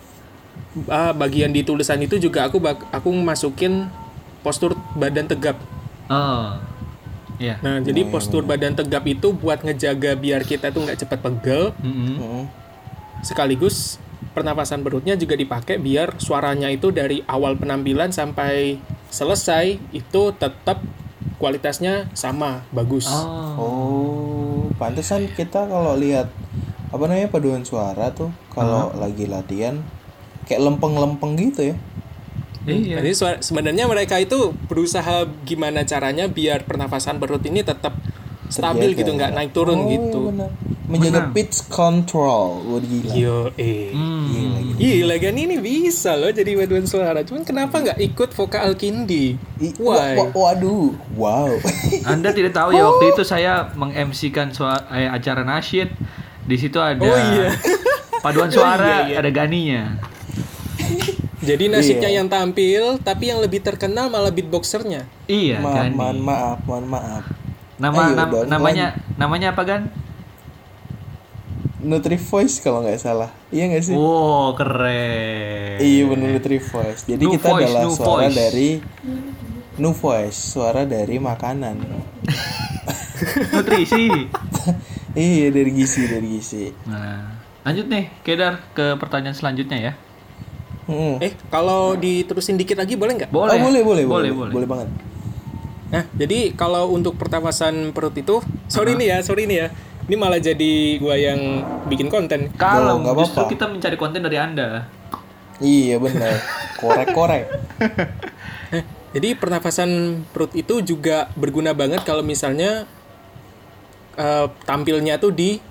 [0.89, 3.93] ah, bagian di tulisan itu juga aku bak- aku masukin
[4.41, 5.61] postur badan tegap.
[6.09, 6.57] Oh.
[7.37, 7.59] Iya.
[7.61, 11.63] Nah jadi postur badan tegap itu buat ngejaga biar kita tuh nggak cepat pegel.
[11.83, 12.17] Mm-mm.
[12.17, 12.45] Hmm.
[13.21, 13.99] Sekaligus
[14.33, 20.83] pernapasan perutnya juga dipakai biar suaranya itu dari awal penampilan sampai selesai itu tetap
[21.37, 23.07] kualitasnya sama bagus.
[23.07, 23.55] Oh.
[23.55, 24.04] Oh,
[24.77, 26.31] pantesan kita kalau lihat
[26.95, 29.83] apa namanya paduan suara tuh kalau lagi latihan
[30.47, 31.77] kayak lempeng-lempeng gitu ya.
[32.65, 33.03] Iya.
[33.03, 33.11] Jadi
[33.45, 37.93] sebenarnya mereka itu berusaha gimana caranya biar pernafasan perut ini tetap
[38.47, 39.17] stabil Terjaga gitu, ya.
[39.17, 40.19] nggak naik turun Oh, gitu.
[40.19, 40.51] iya benar.
[40.85, 42.61] Menjaga pitch control.
[42.63, 43.13] Wah gila.
[43.15, 43.89] Yo, eh.
[43.91, 44.27] Hmm.
[44.27, 44.77] Gila, gila.
[44.77, 47.21] Gila kan ini bisa loh jadi paduan suara.
[47.21, 49.35] Cuman kenapa nggak ikut vokal Kindi?
[49.77, 50.13] Why?
[50.15, 50.93] wa- waduh.
[51.15, 51.57] Wow.
[52.07, 55.89] Anda tidak tahu ya waktu itu saya meng-MC-kan sua- eh, acara nasyid.
[56.43, 57.49] Di situ ada Oh, iya.
[58.25, 59.17] paduan Oh, suara, iya, iya.
[59.19, 59.83] ada ganinya.
[61.41, 62.19] Jadi nasibnya Iya.
[62.19, 65.05] yang tampil, tapi yang lebih terkenal malah beatboxernya.
[65.27, 65.93] Iya, Ma- Gani.
[65.93, 67.25] mohon maaf, mohon maaf.
[67.75, 69.83] Nama Ayo nam- dong, namanya namanya apa Gan?
[71.81, 73.29] Nutri Voice kalau nggak salah.
[73.51, 73.93] Iya nggak sih?
[73.93, 75.77] Wow, keren.
[75.77, 77.05] Iya benar Nutri Voice.
[77.05, 78.35] Jadi Nu kita voice, adalah suara voice.
[78.35, 78.71] dari
[79.75, 81.77] Nu Voice, suara dari makanan.
[83.53, 84.07] Nutrisi.
[85.19, 86.73] iya dari gizi dari gizi.
[86.87, 89.93] Nah, lanjut nih, Kedar ke pertanyaan selanjutnya ya.
[90.85, 91.17] Hmm.
[91.17, 93.31] Eh, kalau diterusin dikit lagi boleh nggak?
[93.33, 93.57] Boleh.
[93.57, 94.69] Oh, boleh, boleh, boleh, boleh, boleh.
[94.69, 94.89] banget.
[95.95, 99.69] Nah, jadi kalau untuk pertapasan perut itu, sorry nih ya, sorry nih ya.
[100.11, 102.51] Ini malah jadi gua yang bikin konten.
[102.59, 103.53] Kalau nggak justru apa-apa.
[103.55, 104.91] kita mencari konten dari Anda.
[105.63, 106.43] Iya benar.
[106.83, 107.47] Korek-korek.
[109.15, 112.91] Jadi pernafasan perut itu juga berguna banget kalau misalnya
[114.19, 115.63] eh, tampilnya tuh di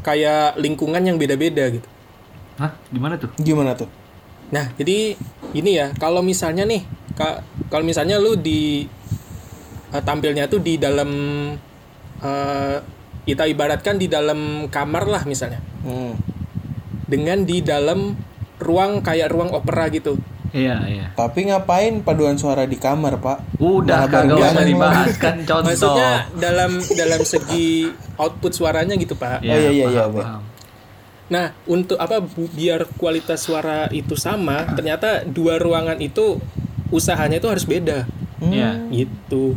[0.00, 1.88] kayak lingkungan yang beda-beda gitu.
[2.56, 2.72] Hah?
[2.88, 3.28] Gimana tuh?
[3.36, 3.88] Gimana tuh?
[4.48, 5.16] Nah, jadi
[5.52, 6.84] ini ya, kalau misalnya nih,
[7.16, 8.88] ka- kalau misalnya lu di
[9.92, 11.10] eh, tampilnya tuh di dalam
[12.18, 12.76] eh,
[13.22, 16.18] kita ibaratkan di dalam kamar lah misalnya, Hmm.
[17.04, 18.14] dengan di dalam
[18.58, 20.18] ruang kayak ruang opera gitu.
[20.52, 21.06] Iya, iya.
[21.12, 23.56] Tapi ngapain paduan suara di kamar, Pak?
[23.56, 25.64] Udah kagak usah dibahas kan contoh.
[25.64, 29.40] Maksudnya dalam dalam segi output suaranya gitu, Pak.
[29.40, 30.42] Ya, Oh, iya, iya, iya, paham, paham.
[31.30, 36.36] Nah, untuk apa bu- biar kualitas suara itu sama, ternyata dua ruangan itu
[36.88, 38.04] usahanya itu harus beda.
[38.42, 38.74] Iya.
[38.90, 39.54] gitu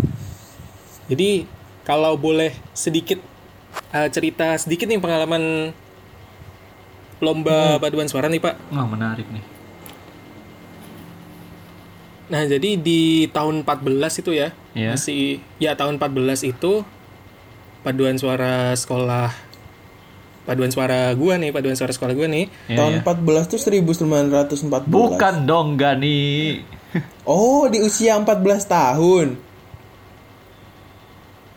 [1.05, 1.45] jadi
[1.81, 3.21] kalau boleh sedikit
[3.91, 5.73] uh, cerita sedikit nih pengalaman
[7.17, 9.43] lomba paduan suara nih pak Wah, menarik nih.
[12.25, 14.91] nah jadi di tahun 14 itu ya Iya.
[14.91, 15.21] masih
[15.55, 16.81] ya tahun 14 itu
[17.79, 19.29] paduan suara sekolah
[20.43, 23.05] paduan suara gua nih paduan suara sekolah gua nih Iya, Tahun iya.
[23.05, 24.89] 14 tuh 1914.
[24.89, 26.59] Bukan dong, Gani.
[27.23, 28.35] Oh, di usia 14
[28.65, 29.37] tahun.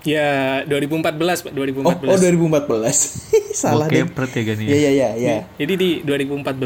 [0.09, 0.28] Ya
[0.64, 1.12] 2014
[1.44, 2.80] pak 2014 Oh, oh 2014.
[3.61, 4.02] Salah deh.
[4.02, 4.42] Bokepret ya.
[4.56, 5.36] Iya, iya, iya, iya.
[5.54, 6.56] Jadi di 2014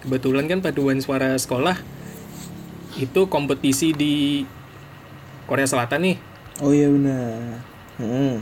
[0.00, 1.76] kebetulan kan paduan suara sekolah
[2.96, 4.46] itu kompetisi di
[5.44, 6.16] Korea Selatan nih.
[6.58, 7.60] Oh iya benar.
[7.96, 8.40] Hmm.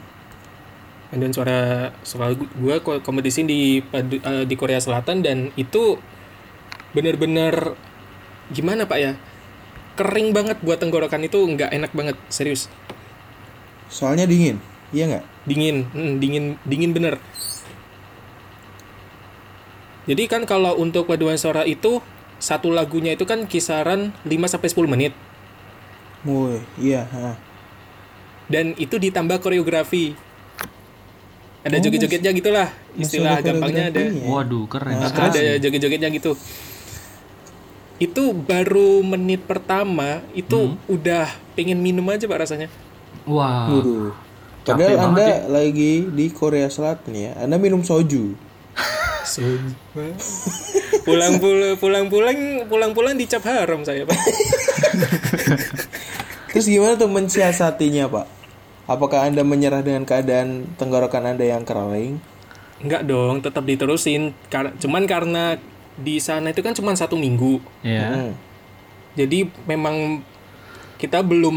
[1.10, 1.58] Paduan suara
[2.00, 5.98] sekolah gu- gua ko- kompetisi di padu- eh, di Korea Selatan dan itu
[6.92, 7.74] bener-bener
[8.48, 9.12] gimana Pak ya?
[9.94, 12.66] Kering banget buat tenggorokan itu nggak enak banget, serius.
[13.94, 14.58] Soalnya dingin.
[14.90, 15.24] Iya nggak?
[15.46, 17.14] Dingin, mm, dingin dingin bener.
[20.10, 22.02] Jadi kan kalau untuk paduan suara itu
[22.42, 25.14] satu lagunya itu kan kisaran 5 sampai 10 menit.
[26.24, 27.04] Woi, iya.
[27.04, 27.36] ha.
[28.48, 30.16] dan itu ditambah koreografi
[31.64, 34.28] ada joget-jogetnya gitulah istilah ada gampangnya ada koreografinya.
[34.32, 35.60] Waduh, keren ada sekali.
[35.64, 36.32] joget-jogetnya gitu
[38.02, 42.68] itu baru menit pertama itu udah pengen minum aja pak rasanya
[43.24, 43.68] Wah.
[43.70, 44.12] Waduh.
[44.64, 47.32] Capek Padahal Anda lagi di Korea Selatan ya.
[47.36, 48.32] Anda minum soju.
[51.08, 54.20] pulang pulang pulang pulang pulang pulang dicap haram saya pak
[56.54, 58.26] Terus gimana tuh mensiasatinya, Pak?
[58.86, 62.22] Apakah Anda menyerah dengan keadaan tenggorokan Anda yang kering?
[62.78, 65.58] Enggak dong tetap diterusin Kar- cuman karena
[65.98, 68.06] di sana itu kan cuma satu minggu Iya.
[68.06, 68.32] Hmm.
[69.14, 70.20] jadi memang
[71.00, 71.56] kita belum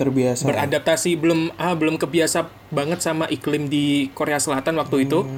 [0.00, 0.48] Terbiasa.
[0.48, 2.38] beradaptasi belum ah belum kebiasa
[2.68, 5.28] banget sama iklim di Korea Selatan waktu itu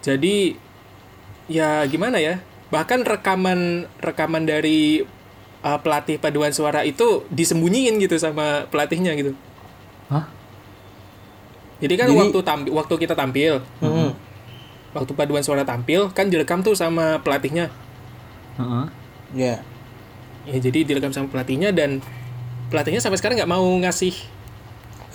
[0.00, 0.58] jadi
[1.46, 5.06] ya gimana ya bahkan rekaman rekaman dari
[5.60, 9.32] uh, pelatih paduan suara itu disembunyiin gitu sama pelatihnya gitu
[10.08, 10.26] Hah?
[11.78, 14.12] jadi kan Jadi- waktu tampil waktu kita tampil Hmm.
[14.90, 17.70] waktu paduan suara tampil kan direkam tuh sama pelatihnya
[18.58, 18.84] Heeh.
[19.32, 19.54] Ya.
[20.44, 22.02] ya jadi direkam sama pelatihnya dan
[22.68, 24.14] pelatihnya sampai sekarang nggak mau ngasih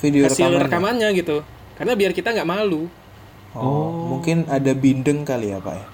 [0.01, 0.63] Video hasil rekamannya.
[0.67, 1.37] rekamannya gitu
[1.77, 2.89] karena biar kita nggak malu
[3.53, 5.87] Oh, mungkin ada bindeng kali ya, Pak ya.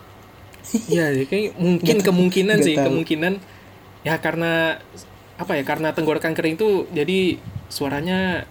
[0.87, 2.85] Iya, ya, kayak mungkin kemungkinan nggak sih, tahu.
[2.87, 3.33] kemungkinan
[4.07, 4.79] ya karena
[5.35, 5.63] apa ya?
[5.67, 7.35] Karena tenggorokan kering tuh jadi
[7.67, 8.47] suaranya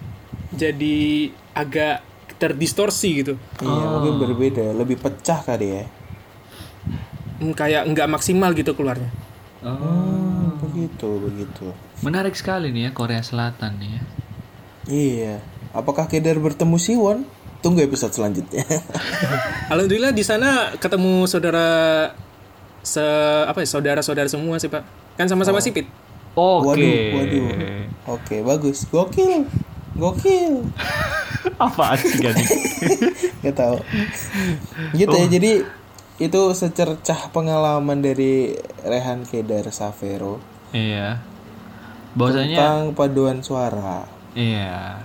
[0.53, 2.05] jadi agak
[2.37, 3.35] terdistorsi gitu.
[3.65, 5.85] Iya, mungkin berbeda, lebih pecah kali ya.
[7.41, 9.09] Hmm, kayak nggak maksimal gitu keluarnya.
[9.67, 9.75] Oh.
[9.75, 11.67] Hmm, begitu, begitu.
[12.07, 14.03] Menarik sekali nih ya Korea Selatan nih ya.
[14.89, 15.35] Iya.
[15.75, 17.19] Apakah Kedar bertemu Siwon?
[17.59, 18.63] Tunggu episode selanjutnya.
[19.73, 21.67] Alhamdulillah di sana ketemu saudara
[22.87, 23.03] se
[23.45, 24.87] apa ya saudara-saudara semua sih pak.
[25.19, 25.91] Kan sama-sama sipit.
[26.39, 26.79] Oke.
[26.79, 27.49] Waduh, waduh.
[28.15, 28.87] Oke, bagus.
[28.87, 29.43] Gokil.
[29.99, 30.63] Gokil.
[31.67, 32.45] Apaan sih Gani?
[33.43, 33.83] Gak tahu.
[34.95, 35.27] Gitu ya.
[35.27, 35.53] Jadi
[36.19, 40.43] itu secercah pengalaman dari Rehan Kedar Savero
[40.75, 41.23] iya.
[42.19, 44.03] Bahwasanya tentang paduan suara.
[44.35, 44.99] iya.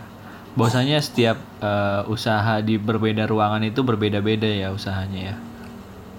[0.57, 5.35] Bahwasanya setiap eh, usaha di berbeda ruangan itu berbeda-beda ya usahanya ya.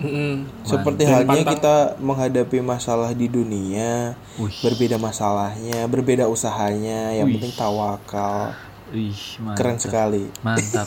[0.03, 0.51] Mm-mm.
[0.66, 4.51] Seperti halnya kita menghadapi masalah di dunia, Wih.
[4.59, 8.59] berbeda masalahnya, berbeda usahanya, yang penting tawakal.
[8.90, 9.78] Keren mantap.
[9.78, 10.24] sekali.
[10.42, 10.86] Mantap.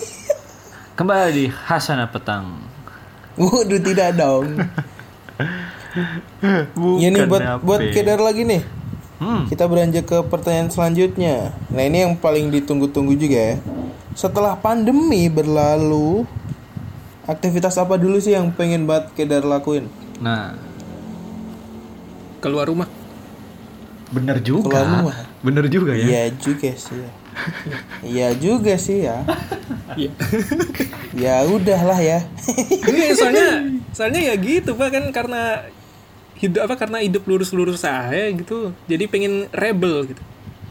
[0.99, 2.76] Kembali di Hasana Petang.
[3.37, 4.57] Waduh, tidak dong.
[6.97, 8.61] Ya nih buat buat Kedar lagi nih.
[9.17, 9.49] Hmm.
[9.49, 11.57] Kita beranjak ke pertanyaan selanjutnya.
[11.73, 13.55] Nah, ini yang paling ditunggu-tunggu juga ya.
[14.13, 16.25] Setelah pandemi berlalu,
[17.25, 19.89] aktivitas apa dulu sih yang pengen banget Kedar lakuin?
[20.21, 20.53] Nah,
[22.37, 22.85] Keluar rumah.
[24.13, 24.69] bener juga.
[24.69, 25.17] Keluar rumah.
[25.41, 26.05] Bener juga ya.
[26.05, 27.09] Iya juga sih ya.
[28.03, 29.23] Iya juga sih ya.
[29.95, 30.11] Iya.
[31.17, 32.21] Ya udahlah ya.
[32.85, 33.49] Ini soalnya
[33.89, 35.65] soalnya ya gitu pak kan karena
[36.37, 38.69] hidup apa karena hidup lurus-lurus saya gitu.
[38.85, 40.21] Jadi pengen rebel gitu.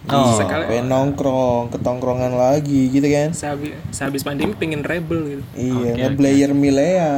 [0.07, 0.39] Oh.
[0.39, 3.35] Sekali Pengen nongkrong, ketongkrongan lagi gitu kan.
[3.35, 5.43] sehabis, sehabis pandemi pengen rebel gitu.
[5.59, 7.15] Iya, Oke, ngeblayer Milea.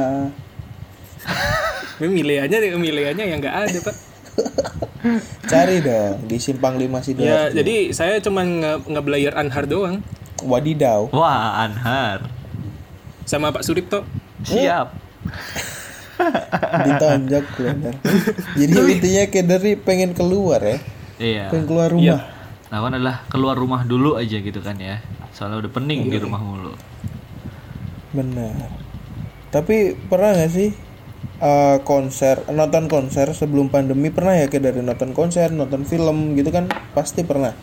[1.99, 3.95] Tapi miliannya miliannya yang nggak ada pak.
[5.51, 7.55] Cari dong di Simpang 5 Ya Sidoarjo.
[7.55, 10.03] jadi saya cuma nge ngeblayer Anhar doang
[10.43, 11.11] Wadidaw.
[11.11, 12.31] Wah, Anhar.
[13.27, 14.01] sama Pak Suripto.
[14.41, 14.89] Siap.
[16.85, 17.93] Ditonjok bener.
[18.57, 20.77] Jadi intinya Kedari pengen keluar ya.
[21.21, 21.45] Iya.
[21.53, 22.25] Pengen keluar rumah.
[22.73, 25.03] Lawan adalah keluar rumah dulu aja gitu kan ya.
[25.29, 26.73] Soalnya udah pening di rumah mulu.
[28.17, 28.73] Benar.
[29.53, 30.73] Tapi pernah gak sih
[31.39, 36.51] eh, konser nonton konser sebelum pandemi pernah ya kayak dari nonton konser nonton film gitu
[36.51, 37.55] kan pasti pernah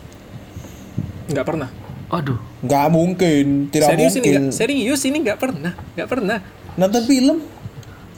[1.27, 1.69] Nggak pernah.
[2.07, 2.39] Aduh.
[2.63, 6.37] nggak mungkin tidak serius ini mungkin nggak serius ini nggak pernah nggak pernah.
[6.79, 7.37] nonton film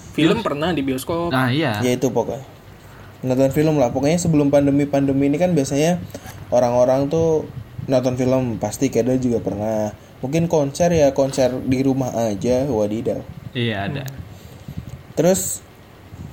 [0.09, 1.31] Film pernah di bioskop.
[1.31, 1.79] Nah, iya.
[1.79, 2.43] ya itu pokoknya
[3.19, 5.99] nonton film lah pokoknya sebelum pandemi pandemi ini kan biasanya
[6.55, 7.47] orang-orang tuh
[7.91, 9.91] nonton film pasti Kedar juga pernah
[10.23, 14.03] mungkin konser ya konser di rumah aja wadidaw Iya, ada.
[15.19, 15.59] Terus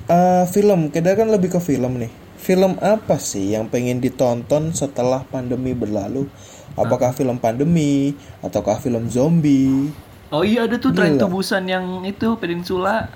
[0.07, 2.07] eh, film Kedar kan lebih ke film nih
[2.39, 6.31] film apa sih yang pengen ditonton setelah pandemi berlalu
[6.79, 9.91] apakah film pandemi ataukah film zombie
[10.27, 13.07] Oh iya ada tuh tren tubusan yang itu peninsula.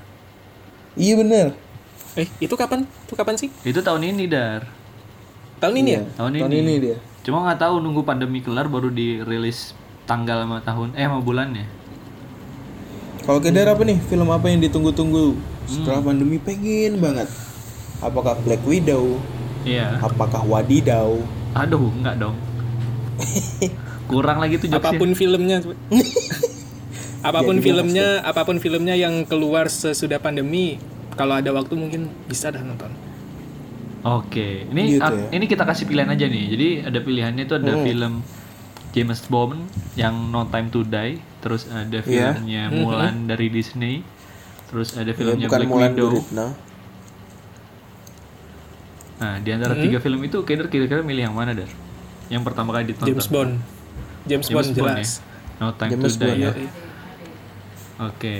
[0.96, 1.52] iya bener
[2.16, 2.84] Eh itu kapan?
[3.08, 3.48] Itu kapan sih?
[3.64, 4.68] Itu tahun ini dar.
[5.64, 6.04] Tahun ini ya?
[6.20, 6.60] Tahun, tahun ini.
[6.60, 9.72] ini dia Cuma nggak tahu nunggu pandemi kelar baru dirilis
[10.04, 11.66] tanggal sama tahun eh sama bulannya.
[13.22, 15.38] Kalau Kedar apa nih film apa yang ditunggu-tunggu
[15.72, 17.32] setelah pandemi pengen banget?
[18.02, 19.16] Apakah Black Widow?
[19.64, 20.02] Iya.
[20.02, 21.22] Apakah Wadidaw?
[21.54, 22.36] Aduh, enggak dong.
[24.12, 24.92] Kurang lagi tuh jokesnya.
[24.92, 25.58] Apa pun filmnya.
[27.30, 30.82] apa pun filmnya, apa pun filmnya yang keluar sesudah pandemi,
[31.14, 32.90] kalau ada waktu mungkin bisa dah nonton.
[34.02, 35.30] Oke, ini Gitu ya.
[35.30, 36.46] ini kita kasih pilihan aja nih.
[36.50, 38.26] Jadi ada pilihannya itu ada film
[38.92, 39.62] James Bond
[39.94, 42.34] yang No Time to Die, terus ada Iya.
[42.34, 44.02] filmnya Mulan dari Disney,
[44.72, 46.10] terus ada Ya, filmnya bukan Black Mulan Widow.
[46.16, 46.48] Guritno.
[49.22, 51.70] Nah, di antara tiga film itu kira kira-kira milih yang mana, Dar?
[52.32, 53.12] Yang pertama kali ditonton.
[53.12, 53.52] James Bond.
[54.26, 55.10] James, James Bond Bond jelas.
[55.12, 55.62] ya.
[55.62, 56.26] No Time James to Die.
[56.26, 56.52] Bond, ya.
[56.56, 56.72] Iya.
[58.02, 58.36] Oke.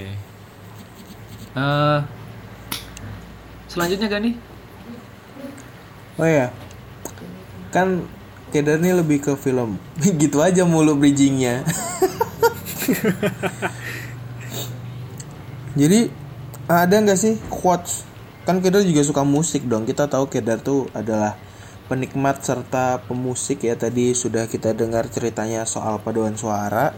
[1.52, 2.00] Eh,
[3.68, 4.36] selanjutnya gak nih?
[6.16, 6.48] Oh ya,
[7.70, 8.08] kan
[8.52, 9.80] Kedar nih lebih ke film.
[10.22, 11.64] gitu aja mulu bridgingnya.
[15.80, 16.12] Jadi
[16.78, 18.08] ada nggak sih quotes?
[18.48, 19.84] Kan Kedar juga suka musik dong.
[19.84, 21.38] Kita tahu Kedar tuh adalah
[21.92, 23.76] penikmat serta pemusik ya.
[23.76, 26.96] Tadi sudah kita dengar ceritanya soal paduan suara.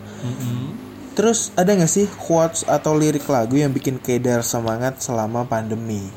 [1.14, 6.10] Terus ada nggak sih quotes atau lirik lagu yang bikin Kedar semangat selama pandemi?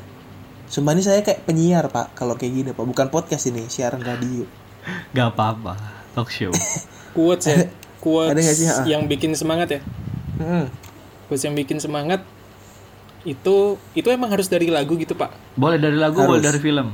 [0.67, 4.43] Sumpah ini saya kayak penyiar pak kalau kayak gini pak bukan podcast ini siaran radio.
[5.15, 5.79] Gak apa-apa.
[6.11, 6.51] Talk show.
[7.15, 7.71] Quotes ya.
[8.03, 9.81] Quotes ada nggak sih, yang bikin semangat ya.
[10.37, 10.69] Mm.
[11.27, 12.21] Quotes yang bikin semangat
[13.25, 15.33] itu itu emang harus dari lagu gitu pak.
[15.57, 16.93] boleh dari lagu, boleh dari film.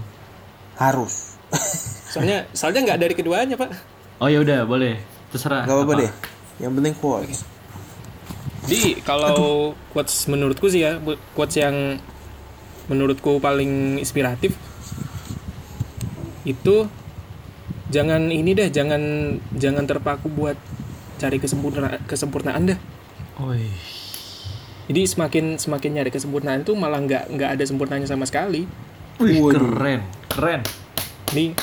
[0.80, 1.36] Harus.
[2.14, 3.74] Soalnya soalnya nggak dari keduanya pak.
[4.22, 5.02] Oh ya udah, boleh.
[5.34, 5.66] Terserah.
[5.66, 6.12] Gak apa-apa deh.
[6.62, 7.40] Yang penting quotes.
[8.70, 11.02] Jadi kalau quotes menurutku sih ya,
[11.34, 11.98] quotes yang
[12.86, 14.54] menurutku paling inspiratif
[16.46, 16.86] itu
[17.90, 19.02] jangan ini deh, jangan
[19.58, 20.56] jangan terpaku buat
[21.18, 22.80] cari kesempurnaan kesempurnaan dah
[23.42, 23.66] Oi.
[24.86, 28.68] Jadi semakin semakin nyari kesempurnaan tuh malah nggak nggak ada sempurnanya sama sekali
[29.22, 29.62] Wih, Waduh.
[29.70, 30.62] keren, keren,
[31.32, 31.54] nih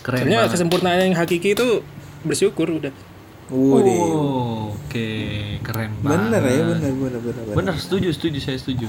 [0.00, 0.54] keren sebenarnya banget.
[0.54, 1.82] kesempurnaan yang hakiki itu
[2.22, 2.94] bersyukur udah
[3.52, 3.92] Waduh.
[3.92, 5.08] Oh, Oke,
[5.60, 6.32] keren banget.
[6.32, 7.52] bener ya, bener, bener, bener, bener.
[7.52, 8.88] Bener, setuju, setuju, saya setuju.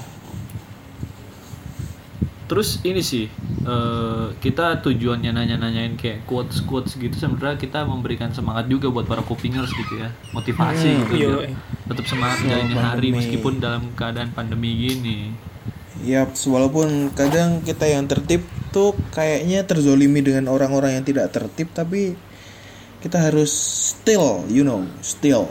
[2.54, 3.26] Terus ini sih,
[3.66, 9.74] eh, kita tujuannya nanya-nanyain kayak quotes-quotes gitu sebenarnya kita memberikan semangat juga buat para kupingers
[9.74, 11.58] gitu ya, motivasi Hmm, gitu iya, iya.
[11.90, 15.34] tetap semangat Selama jalanin hari meskipun dalam keadaan pandemi gini.
[16.06, 22.14] Yap, walaupun kadang kita yang tertib tuh kayaknya terzolimi dengan orang-orang yang tidak tertib, tapi
[23.02, 23.50] kita harus
[23.98, 25.50] still, you know, still,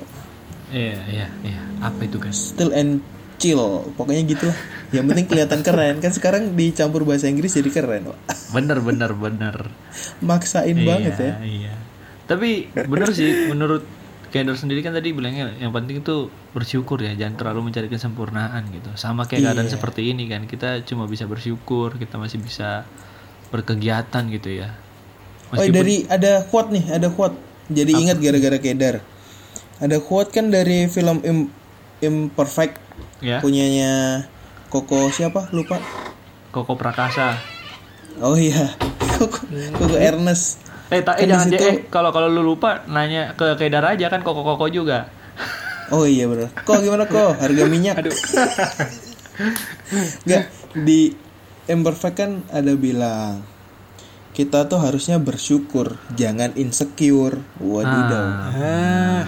[0.70, 1.62] Iya, iya, iya.
[1.82, 2.54] Apa itu guys?
[2.54, 3.02] still and
[3.42, 3.90] chill.
[3.98, 4.54] Pokoknya gitulah.
[4.94, 5.94] Yang penting kelihatan keren.
[5.98, 8.14] Kan sekarang dicampur bahasa Inggris jadi keren.
[8.14, 8.18] Wak.
[8.54, 9.56] Bener, bener, bener.
[10.22, 11.34] Maksain banget ya.
[11.42, 11.74] Iya.
[12.30, 13.82] Tapi bener sih menurut
[14.32, 18.88] Kendor sendiri kan tadi bilangnya yang penting itu bersyukur ya, jangan terlalu mencari kesempurnaan gitu.
[18.96, 19.76] Sama kayak keadaan Iya.
[19.76, 22.88] seperti ini kan, kita cuma bisa bersyukur, kita masih bisa
[23.52, 24.72] berkegiatan gitu ya.
[25.52, 27.36] Oh, dari ada quote nih, ada quote.
[27.68, 28.94] Jadi ingat gara-gara kedar.
[29.84, 31.52] Ada quote kan dari film Im-
[32.00, 32.80] Imperfect
[33.22, 34.26] ya, punyanya
[34.66, 35.48] Koko siapa?
[35.52, 35.78] Lupa.
[36.50, 37.38] Koko Prakasa.
[38.18, 38.72] Oh iya.
[39.16, 39.46] Koko,
[39.78, 40.60] Koko Ernest.
[40.88, 44.08] Eh, tak, eh Kan jangan situ- eh kalau kalau lu lupa nanya ke Kedar aja
[44.08, 45.08] kan koko-koko juga.
[45.92, 46.48] Oh iya benar.
[46.56, 47.36] Kok gimana kok?
[47.36, 48.00] Harga minyak.
[48.00, 48.16] aduh
[50.24, 51.12] Enggak di
[51.62, 53.44] Imperfect kan ada bilang
[54.32, 57.44] kita tuh harusnya bersyukur, jangan insecure.
[57.60, 58.24] Wadidaw.
[58.56, 59.24] ah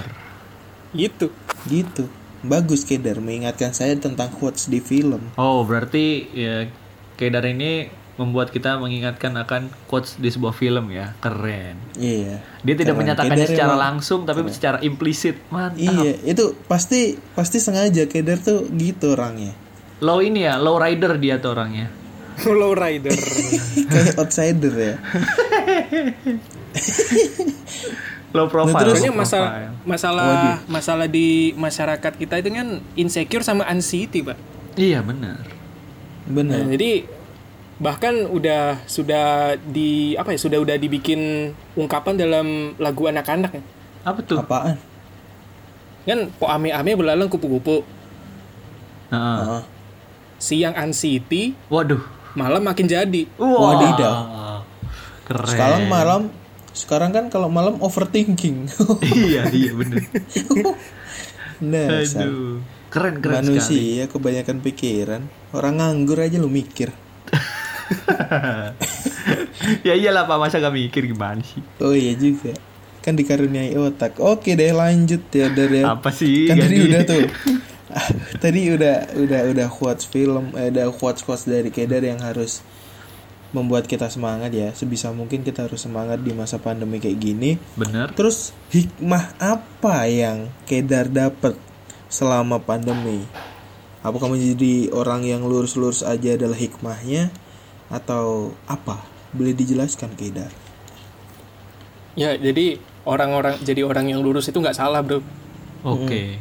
[0.97, 1.28] gitu
[1.68, 2.09] Gitu.
[2.45, 5.32] Bagus Kedar mengingatkan saya tentang quotes di film.
[5.34, 6.55] Oh, berarti ya
[7.14, 11.12] Kedar ini membuat kita mengingatkan akan quotes di sebuah film ya.
[11.18, 11.74] Keren.
[11.97, 12.40] Iya.
[12.61, 13.01] Dia tidak Keren.
[13.01, 15.34] menyatakannya Kedar secara emang- langsung tapi secara implisit.
[15.49, 15.80] Mantap.
[15.80, 19.53] Iya, itu pasti pasti sengaja Kedar tuh gitu orangnya.
[19.99, 21.88] Low ini ya, low rider dia tuh orangnya.
[22.45, 23.14] low rider
[23.90, 24.95] Kayak outsider ya.
[28.35, 28.74] Low profile.
[28.76, 29.72] terus- low Soalnya masalah profile.
[29.87, 30.26] masalah
[30.66, 34.35] masalah di masyarakat kita itu kan insecure sama anxiety pak
[34.74, 35.39] Iya, benar.
[36.26, 36.59] Bener.
[36.59, 37.07] Nah, jadi
[37.76, 41.20] bahkan udah sudah di apa ya sudah udah dibikin
[41.72, 43.62] ungkapan dalam lagu anak-anak ya.
[44.03, 44.39] Apa tuh?
[44.39, 44.76] Apaan?
[46.05, 47.80] kan po ame-ame belalang kupu-kupu
[49.09, 49.39] Heeh.
[49.41, 49.62] Heeh.
[50.37, 52.03] siang anxiety Waduh.
[52.35, 53.72] malam makin jadi Wah.
[53.72, 54.14] Wadidaw.
[55.24, 55.49] Keren.
[55.49, 56.28] Sekarang malam
[56.75, 58.66] sekarang kan kalau malam overthinking.
[59.14, 60.03] iya, iya bener.
[61.62, 62.27] Dasar.
[62.29, 62.59] Aduh.
[62.91, 63.59] Keren, keren sekali.
[63.59, 65.22] Manusia kebanyakan pikiran.
[65.55, 66.91] Orang nganggur aja lu mikir.
[69.87, 71.59] ya iyalah Pak, masa gak mikir gimana sih?
[71.83, 72.55] Oh iya juga.
[73.03, 74.22] Kan dikaruniai otak.
[74.22, 76.47] Oke deh lanjut ya dari Apa sih?
[76.47, 77.27] kan tadi udah tuh.
[78.43, 82.62] tadi udah udah udah quotes film, eh, ada quotes quotes dari Kedar yang harus
[83.55, 84.75] membuat kita semangat ya.
[84.75, 87.57] Sebisa mungkin kita harus semangat di masa pandemi kayak gini.
[87.79, 88.11] Bener.
[88.13, 91.55] Terus hikmah apa yang Kedar dapat
[92.11, 93.23] selama pandemi?
[94.03, 97.31] Apa kamu jadi orang yang lurus-lurus aja adalah hikmahnya
[97.89, 99.01] atau apa?
[99.31, 100.65] Boleh dijelaskan Kedar?
[102.15, 105.19] ya jadi orang-orang jadi orang yang lurus itu nggak salah bro
[105.85, 106.39] Oke.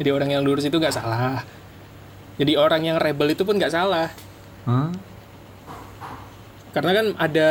[0.00, 1.42] jadi orang yang lurus itu nggak salah
[2.38, 4.08] jadi orang yang rebel itu pun nggak salah
[4.64, 4.94] Hah?
[6.78, 7.48] Karena kan ada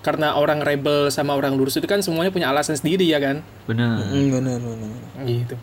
[0.00, 3.98] karena orang rebel sama orang lurus itu kan semuanya punya alasan sendiri ya kan Bener.
[3.98, 4.86] Hmm, benar benar.
[4.86, 5.24] benar.
[5.26, 5.56] gitu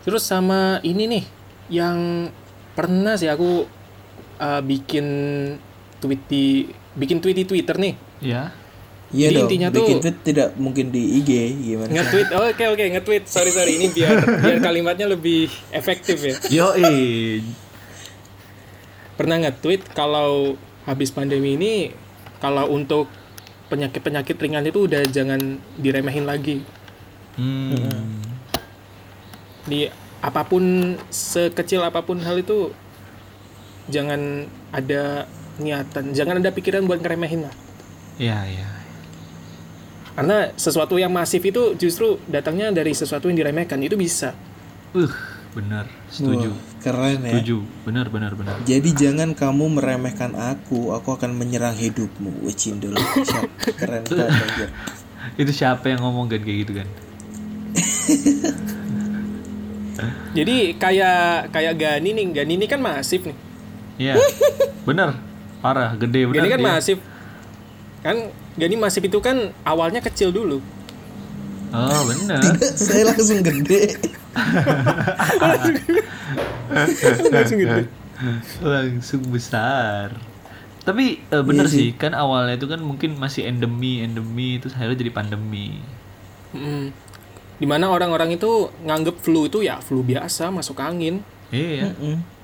[0.00, 1.24] terus sama ini nih
[1.68, 2.30] yang
[2.72, 3.68] pernah sih aku
[4.36, 5.06] uh, bikin
[5.98, 6.44] tweet di
[6.94, 8.48] bikin tweet di Twitter nih Ya.
[9.06, 9.44] Iya Jadi dong.
[9.44, 11.30] intinya bikin tuh- tweet tidak mungkin di IG
[11.62, 11.90] gimana?
[11.92, 16.66] nge-tweet oh, oke oke nge-tweet sorry sorry ini biar biar kalimatnya lebih efektif ya Yo,
[16.74, 17.44] eh.
[19.14, 21.72] pernah nge-tweet kalau habis pandemi ini
[22.36, 23.08] kalau untuk
[23.66, 25.40] penyakit-penyakit ringan itu udah jangan
[25.74, 26.62] diremehin lagi
[27.36, 28.16] Hmm.
[29.64, 29.84] di
[30.18, 30.64] apa pun
[31.06, 32.72] sekecil apa pun hal itu
[33.86, 37.54] jangan ada niatan jangan ada pikiran buat ngeremehin lah
[38.16, 38.64] Ya, ya.
[40.14, 44.32] karena sesuatu yang masif itu justru datangnya dari sesuatu yang diremehkan itu bisa
[44.96, 45.12] Uh,
[45.52, 45.84] bener.
[46.08, 46.48] Setuju.
[46.48, 47.32] Wah, keren ya.
[47.36, 47.64] Setuju.
[47.84, 48.54] Bener, bener, bener.
[48.64, 52.46] Jadi jangan kamu meremehkan aku, aku akan menyerang hidupmu.
[52.50, 53.48] Siap.
[53.76, 54.70] Keren banget.
[55.40, 56.88] Itu siapa yang ngomong kan kayak gitu kan?
[60.36, 63.36] jadi kayak kayak Gani nih Gani ini kan masif nih
[63.96, 64.20] Iya.
[64.84, 65.16] bener.
[65.64, 66.44] Parah, gede bener.
[66.44, 66.68] Gani kan dia.
[66.68, 66.98] masif
[68.04, 68.16] kan
[68.56, 70.60] Gani masif itu kan awalnya kecil dulu
[71.74, 72.42] Oh bener.
[72.78, 73.98] saya langsung gede.
[77.32, 77.80] Langsung gitu.
[78.62, 80.14] Langsung besar.
[80.86, 81.90] Tapi eh, bener sih.
[81.98, 85.82] kan awalnya itu kan mungkin masih endemi, endemi terus akhirnya jadi pandemi.
[86.54, 86.94] Mm.
[87.56, 91.26] Di mana orang-orang itu nganggep flu itu ya flu biasa masuk angin.
[91.50, 91.90] Iya.
[91.98, 92.36] Mm.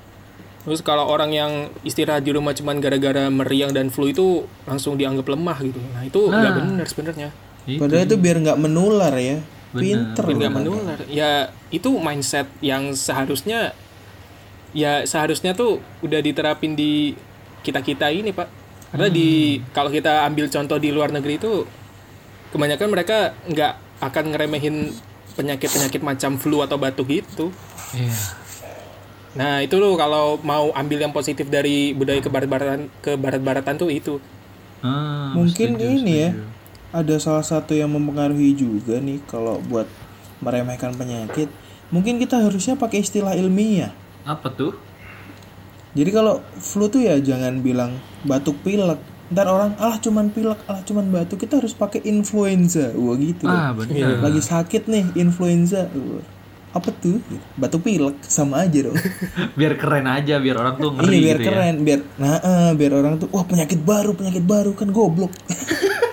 [0.63, 1.53] Terus kalau orang yang
[1.83, 5.81] istirahat di rumah cuman gara-gara meriang dan flu itu langsung dianggap lemah gitu.
[5.95, 7.29] Nah itu nggak benar sebenarnya.
[7.67, 7.79] Itu.
[7.79, 9.39] Padahal itu biar nggak menular ya.
[9.73, 10.99] Pinter Biar nggak menular.
[11.09, 13.73] Ya itu mindset yang seharusnya
[14.73, 17.17] ya seharusnya tuh udah diterapin di
[17.63, 18.49] kita kita ini pak.
[18.93, 21.65] Karena di kalau kita ambil contoh di luar negeri itu
[22.53, 23.73] kebanyakan mereka nggak
[24.05, 24.93] akan ngeremehin
[25.33, 27.49] penyakit-penyakit macam flu atau batuk gitu.
[27.97, 28.13] Iya.
[29.33, 34.21] Nah itu loh kalau mau ambil yang positif dari budaya kebarat-baratan ke barat-baratan tuh itu.
[34.85, 36.31] Ah, Mungkin setuju, ini ya.
[36.93, 39.89] Ada salah satu yang mempengaruhi juga nih kalau buat
[40.45, 41.49] meremehkan penyakit.
[41.89, 43.97] Mungkin kita harusnya pakai istilah ilmiah.
[44.29, 44.77] Apa tuh?
[45.93, 49.01] Jadi kalau flu tuh ya jangan bilang batuk pilek.
[49.33, 51.41] Ntar orang alah cuman pilek, alah cuman batuk.
[51.41, 52.93] Kita harus pakai influenza.
[52.93, 53.49] Wah gitu.
[53.49, 54.21] Ah bener.
[54.21, 55.89] Lagi sakit nih influenza.
[55.93, 56.25] Wah,
[56.73, 57.21] Apa tuh?
[57.57, 58.97] Batuk pilek sama aja dong.
[59.61, 61.49] biar keren aja, biar orang tuh Ini ngeri biar gitu ya.
[61.53, 65.33] keren, biar nah eh, biar orang tuh wah penyakit baru, penyakit baru kan goblok.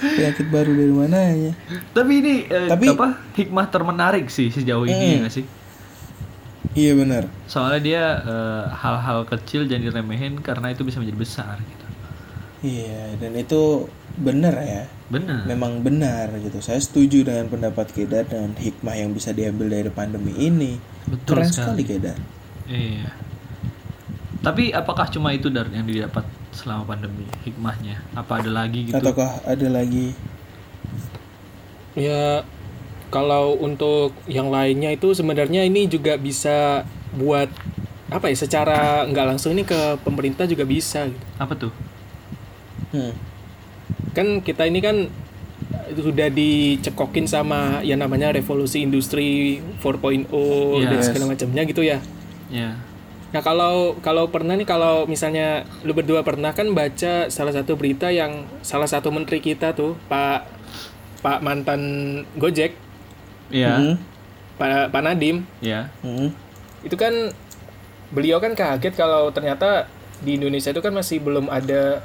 [0.00, 1.52] penyakit baru dari mana ya?
[1.92, 5.46] Tapi ini eh, Tapi- apa hikmah termenarik sih sejauh ini ya nggak sih?
[6.70, 7.26] Iya benar.
[7.44, 11.86] Soalnya dia eh, hal-hal kecil jangan diremehin karena itu bisa menjadi besar gitu.
[12.60, 13.88] Iya, dan itu
[14.20, 14.84] benar ya.
[15.08, 15.48] Bener.
[15.48, 16.60] Memang benar gitu.
[16.60, 20.76] Saya setuju dengan pendapat Kedar dan hikmah yang bisa diambil dari pandemi ini.
[21.08, 21.82] Betul Keren sekali.
[21.82, 22.18] sekali Kedar.
[22.68, 23.08] Iya.
[24.40, 28.02] Tapi apakah cuma itu dar yang didapat selama pandemi hikmahnya?
[28.14, 28.96] Apa ada lagi gitu?
[28.96, 30.12] Ataukah ada lagi?
[31.94, 32.46] Ya
[33.10, 37.50] kalau untuk yang lainnya itu sebenarnya ini juga bisa buat
[38.10, 41.26] apa ya secara nggak langsung ini ke pemerintah juga bisa gitu.
[41.38, 41.72] Apa tuh?
[42.90, 43.14] Hmm.
[44.10, 45.06] kan kita ini kan
[45.86, 50.26] itu sudah dicekokin sama yang namanya revolusi industri 4.0
[50.82, 51.06] dan Yes.
[51.06, 52.02] segala macamnya gitu ya.
[52.50, 52.74] Ya.
[53.30, 58.10] Nah kalau kalau pernah nih kalau misalnya lu berdua pernah kan baca salah satu berita
[58.10, 60.50] yang salah satu menteri kita tuh Pak
[61.22, 61.80] Pak mantan
[62.34, 62.74] Gojek
[63.54, 63.78] Iya.
[63.78, 63.94] Hmm.
[64.58, 65.94] Pak Pak Nadim Ya.
[66.02, 66.34] Hmm.
[66.82, 67.12] itu kan
[68.10, 69.86] beliau kan kaget kalau ternyata
[70.20, 72.02] di Indonesia itu kan masih belum ada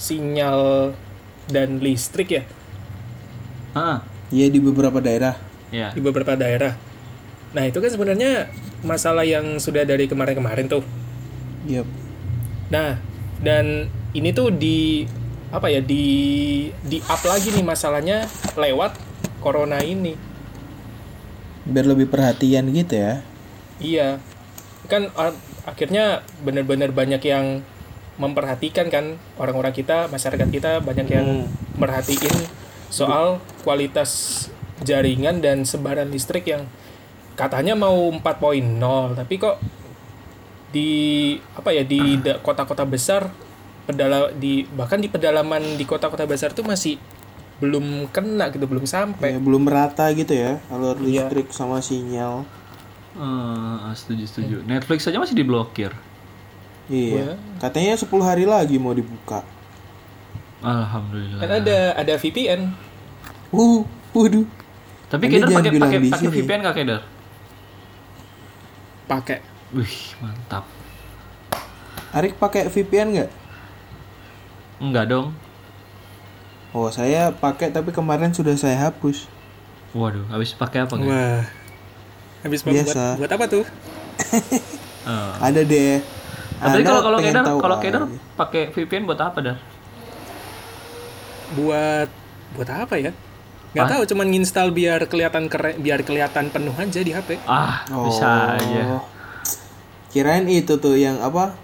[0.00, 0.90] sinyal
[1.46, 2.44] dan listrik ya
[3.74, 4.00] Ah.
[4.30, 5.34] Iya di beberapa daerah.
[5.68, 5.90] Ya.
[5.90, 6.78] di beberapa daerah.
[7.50, 8.46] Nah itu kan sebenarnya
[8.84, 10.84] masalah yang sudah dari kemarin-kemarin tuh.
[11.66, 11.88] Yap.
[12.70, 13.00] Nah
[13.40, 15.08] dan ini tuh di
[15.50, 16.04] apa ya di
[16.84, 18.94] di up lagi nih masalahnya lewat
[19.40, 20.14] corona ini.
[21.64, 23.24] Biar lebih perhatian gitu ya.
[23.80, 24.08] Iya
[24.84, 25.08] kan
[25.64, 27.64] akhirnya benar-benar banyak yang
[28.20, 31.48] memperhatikan kan orang-orang kita masyarakat kita banyak yang
[31.80, 32.36] merhatiin
[32.92, 34.46] soal kualitas
[34.86, 36.68] jaringan dan sebaran listrik yang
[37.34, 39.56] katanya mau 4.0 tapi kok
[40.74, 40.90] di
[41.54, 43.30] apa ya di kota-kota besar
[43.86, 46.98] pedala di bahkan di pedalaman di kota-kota besar tuh masih
[47.62, 51.30] belum kena gitu belum sampai Ya, belum merata gitu ya alur Iya.
[51.30, 52.42] listrik sama sinyal.
[53.14, 54.56] Eh, setuju setuju.
[54.66, 55.94] Netflix saja masih diblokir.
[56.90, 57.38] Iya.
[57.62, 59.46] Katanya 10 hari lagi mau dibuka.
[60.64, 61.38] Alhamdulillah.
[61.38, 62.74] kan ada ada VPN
[63.54, 64.42] Uh, waduh.
[65.06, 66.26] Tapi jangan pakai pakai.
[66.26, 67.02] VPN nggak Kedar?
[69.04, 69.44] Pakai
[69.74, 70.64] Wih mantap.
[72.14, 73.30] Arik pakai VPN nggak?
[74.78, 75.34] Enggak dong.
[76.70, 79.26] Oh, saya pakai tapi kemarin sudah saya hapus.
[79.94, 81.10] Waduh, habis pakai apa nggak?
[81.10, 81.42] Wah.
[82.46, 83.18] Habis buat, Biasa.
[83.18, 83.64] buat apa tuh?
[85.06, 85.32] Eh.
[85.50, 85.98] Ada deh.
[86.54, 87.76] Tapi kalau kalau Kedar kalau.
[87.82, 88.02] Kedar
[88.38, 89.58] pakai VPN buat apa Dar?
[91.58, 92.08] Buat
[92.54, 93.10] buat apa ya?
[93.74, 97.42] Nggak tahu, cuman nginstal biar kelihatan keren, biar kelihatan penuh aja di HP.
[97.42, 98.54] Ah, bisa Oh.
[98.54, 98.84] aja.
[100.08, 101.58] Kirain itu tuh yang apa?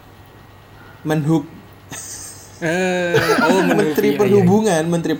[1.02, 1.46] Menhub
[2.60, 4.20] Eh, oh, Menteri iya, iya.
[4.20, 5.14] Perhubungan, Menteri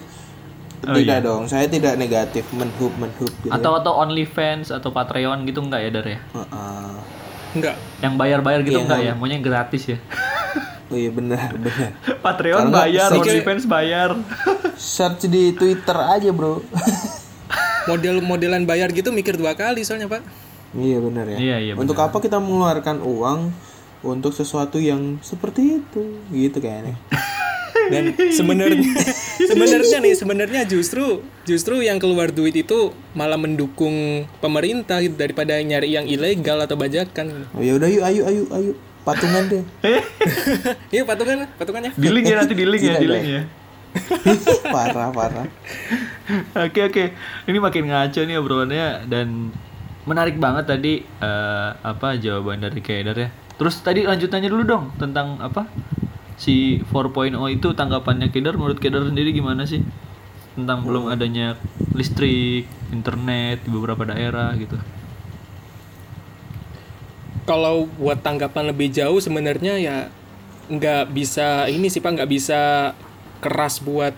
[0.80, 1.20] Oh, Tidak iya.
[1.20, 3.52] dong, saya tidak negatif menhub menhub gitu.
[3.52, 6.18] Atau atau OnlyFans atau Patreon gitu enggak ya Dar ya?
[6.32, 6.92] Heeh.
[7.52, 7.76] Enggak.
[8.00, 9.12] Yang bayar-bayar gitu Iya, enggak nggak.
[9.12, 9.20] ya?
[9.20, 9.98] Maunya yang gratis ya.
[10.88, 11.90] Oh iya benar, benar.
[12.24, 14.10] Patreon nggak, bayar, OnlyFans bayar.
[14.80, 16.64] Search di Twitter aja, Bro.
[17.92, 20.24] Model-modelan bayar gitu mikir dua kali soalnya, Pak.
[20.72, 21.36] iya benar ya.
[21.36, 23.52] Iya, iya, Untuk apa kita mengeluarkan uang
[24.00, 26.16] untuk sesuatu yang seperti itu?
[26.32, 26.96] Gitu kayaknya.
[27.92, 28.86] Dan sebenarnya
[29.50, 35.98] sebenarnya nih sebenarnya justru justru yang keluar duit itu malah mendukung pemerintah gitu, daripada nyari
[35.98, 38.72] yang ilegal atau bajakan Oh, ya udah yuk ayo ayo ayo
[39.02, 39.62] patungan deh.
[40.94, 43.42] Iya patungan patungannya Di link ya nanti di link ya, di link ya.
[44.74, 45.46] parah parah.
[46.62, 47.04] Oke oke,
[47.50, 49.50] ini makin ngaco nih obrolannya dan
[50.06, 53.28] menarik banget tadi eh, apa jawaban dari Kaidar ya.
[53.58, 55.66] Terus tadi lanjutannya dulu dong tentang apa
[56.40, 59.84] si 4.0 itu tanggapannya Kaidar menurut Kaidar sendiri gimana sih
[60.56, 61.54] tentang belum adanya
[61.94, 64.76] listrik, internet di beberapa daerah gitu.
[67.50, 69.96] kalau buat tanggapan lebih jauh sebenarnya ya
[70.70, 72.94] nggak bisa ini sih pak nggak bisa
[73.40, 74.14] keras buat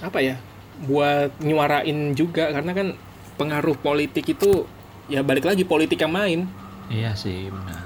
[0.00, 0.36] apa ya
[0.84, 2.88] buat nyuarain juga karena kan
[3.36, 4.66] pengaruh politik itu
[5.06, 6.40] ya balik lagi politik yang main
[6.84, 7.80] Iya sih benar.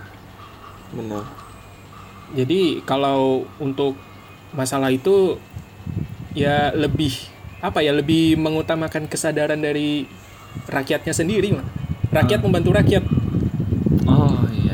[0.90, 1.24] Benar.
[2.34, 3.94] jadi kalau untuk
[4.50, 5.36] masalah itu
[6.32, 7.12] ya lebih
[7.60, 10.04] apa ya lebih mengutamakan kesadaran dari
[10.68, 11.66] rakyatnya sendiri Mak.
[12.12, 13.04] rakyat membantu rakyat
[14.08, 14.67] Oh iya.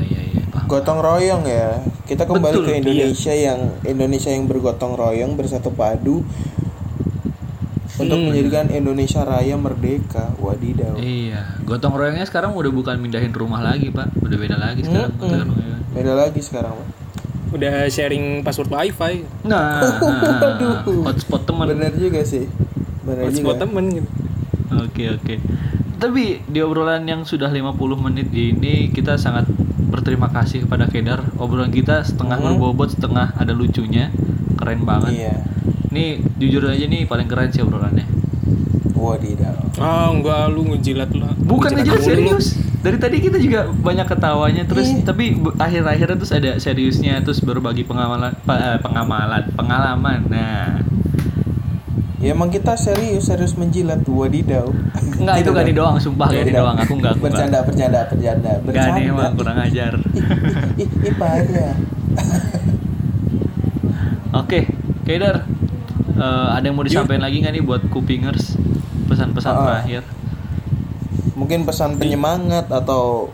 [0.74, 1.78] Gotong royong ya.
[2.02, 6.26] Kita kembali Betul, ke Indonesia yang Indonesia yang bergotong royong bersatu padu
[7.94, 10.34] untuk menjadikan Indonesia Raya merdeka.
[10.42, 10.98] Wadidaw.
[10.98, 15.54] Iya, gotong royongnya sekarang udah bukan mindahin rumah lagi pak, udah beda lagi sekarang gotong
[15.54, 15.80] royong.
[15.94, 16.88] Beda lagi sekarang, Pak.
[17.54, 21.70] udah sharing password wifi Nah, nah, hotspot teman.
[21.70, 21.74] Iya.
[21.78, 22.50] Benar juga sih.
[23.06, 23.62] Benar hotspot juga.
[23.62, 24.10] temen gitu
[24.74, 25.34] Oke oke.
[26.04, 29.48] Tapi di obrolan yang sudah 50 menit ini kita sangat
[29.86, 31.24] berterima kasih kepada Kedar.
[31.34, 34.12] Obrolan kita setengah berbobot, setengah ada lucunya.
[34.54, 35.16] Keren banget.
[35.16, 35.34] Iya.
[35.88, 36.04] Ini
[36.36, 38.04] jujur aja nih paling keren sih obrolannya.
[38.94, 39.56] Wadidaw.
[39.76, 42.06] ah enggak lu ngejilat lu Bukan Ngejilat lu.
[42.06, 42.46] serius.
[42.78, 47.82] Dari tadi kita juga banyak ketawanya terus tapi bu- akhir-akhirnya terus ada seriusnya terus berbagi
[47.82, 50.20] pengamalan eh, pengamalan pengalaman.
[50.28, 50.84] Nah,
[52.24, 54.64] Ya emang kita serius, serius menjilat wadidaw.
[55.14, 55.92] enggak itu Gani dong.
[55.92, 56.56] doang, sumpah Ya Gani udah.
[56.58, 56.76] doang.
[56.78, 57.36] Aku enggak, aku enggak.
[57.36, 59.00] Bercanda, bercanda, bercanda, Gani bercanda.
[59.04, 59.92] emang kurang ajar.
[60.74, 61.74] Ih, ih, parah.
[64.34, 64.66] Oke,
[65.04, 65.44] Kedar.
[66.14, 68.56] eh, ada yang mau disampaikan lagi nggak nih buat kupingers?
[69.04, 69.60] Pesan-pesan Ah.
[69.78, 70.02] terakhir.
[71.34, 73.28] Mungkin pesan penyemangat atau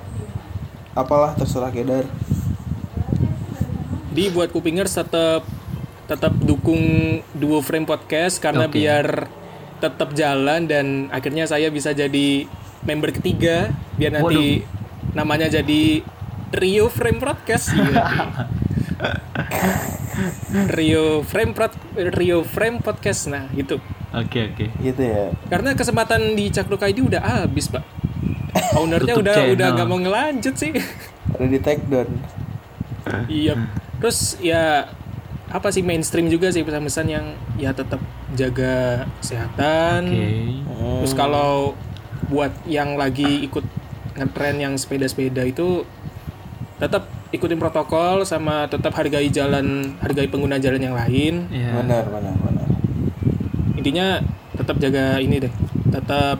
[0.92, 2.04] apalah terserah Kedar.
[4.10, 5.46] Di buat kupingers tetap
[6.10, 6.82] tetap dukung
[7.38, 8.82] Duo Frame Podcast karena Oke.
[8.82, 9.30] biar
[9.78, 12.50] tetap jalan dan akhirnya saya bisa jadi
[12.82, 14.66] member ketiga biar nanti
[15.14, 16.02] namanya jadi
[16.50, 17.70] Rio Frame Podcast.
[19.00, 20.68] Iya.
[20.76, 23.80] Rio Frame Prod, Rio Frame Podcast nah gitu.
[24.12, 24.68] Oke oke.
[24.84, 25.32] Gitu ya.
[25.48, 27.80] Karena kesempatan di Cakruk ID udah habis, Pak.
[28.80, 29.56] Ownernya udah channel.
[29.56, 30.76] udah gak mau ngelanjut sih.
[31.32, 32.12] Udah di take down.
[33.32, 33.56] iya.
[33.96, 34.92] Terus ya
[35.50, 37.26] apa sih mainstream juga sih pesan-pesan yang
[37.58, 37.98] ya tetap
[38.38, 40.06] jaga kesehatan.
[40.06, 40.30] Oke.
[41.02, 41.74] Terus kalau
[42.30, 43.66] buat yang lagi ikut
[44.14, 45.82] ngetren yang sepeda-sepeda itu
[46.78, 51.50] tetap ikutin protokol sama tetap hargai jalan, hargai pengguna jalan yang lain.
[51.50, 51.82] Iya.
[51.82, 52.66] Benar, benar, benar.
[53.74, 54.06] Intinya
[54.54, 55.52] tetap jaga ini deh.
[55.90, 56.38] Tetap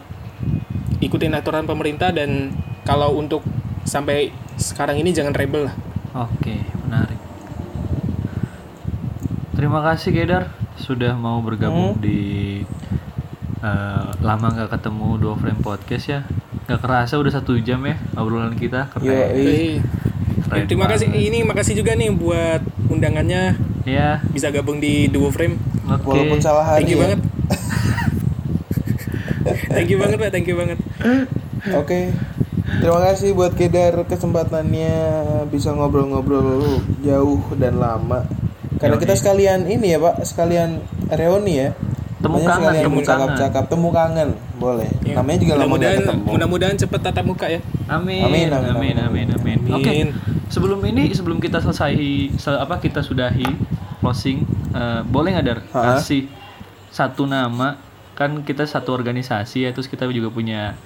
[1.03, 2.55] ikutin aturan pemerintah dan
[2.87, 3.43] kalau untuk
[3.83, 5.77] sampai sekarang ini jangan rebel lah.
[6.11, 6.80] Oke, menarik.
[9.61, 12.01] Terima kasih Kedar sudah mau bergabung Hmm.
[12.01, 12.21] di
[13.61, 16.21] eh, lama nggak ketemu dua frame podcast ya.
[16.65, 18.89] Gak kerasa udah satu jam ya obrolan kita.
[18.89, 19.05] Keren.
[19.05, 19.77] Yo, Eh,
[20.49, 21.05] Keren terima banget.
[21.05, 25.61] kasih ini makasih juga nih buat undangannya Ya, bisa gabung di Duo Frame.
[25.85, 26.05] oke.
[26.07, 27.03] Walaupun salah hari Thank you ya.
[27.03, 27.21] banget.
[29.73, 30.31] thank you banget, Pak.
[30.31, 30.79] Thank you banget.
[31.75, 32.01] Oke.
[32.81, 34.95] Terima kasih buat Kedar kesempatannya
[35.49, 38.25] bisa ngobrol-ngobrol jauh dan lama.
[38.81, 39.03] Karena Yoi.
[39.03, 41.71] kita sekalian ini ya Pak, sekalian reuni ya.
[42.17, 44.89] Temu kangen, sekalian temu cakap-cakap, temu kangen, boleh.
[45.03, 45.17] Ya.
[45.17, 46.25] Namanya juga lama gak mudah-mudahan ketemu.
[46.29, 47.61] mudah-mudahan cepet tatap muka ya.
[47.87, 48.21] Amin.
[48.23, 49.73] Amin, Amin, amin, amin, amin, amin.
[49.73, 49.89] Oke.
[49.91, 50.09] Amin.
[50.47, 51.97] Sebelum ini, sebelum kita selesai,
[52.35, 53.49] se- apa kita sudahi
[53.99, 55.81] closing, eh, boleh nggak dar Ha?
[55.97, 56.29] kasih
[56.89, 57.81] satu nama?
[58.13, 60.77] Kan kita satu organisasi ya, terus kita juga punya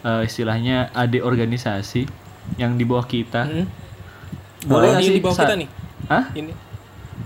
[0.00, 2.08] eh, istilahnya adik organisasi
[2.56, 3.44] yang di bawah kita.
[3.44, 3.68] Hmm.
[4.64, 5.14] Boleh Oh, nggak ini sih?
[5.14, 5.68] di bawah kita nih.
[6.08, 6.24] Hah?
[6.32, 6.52] Ini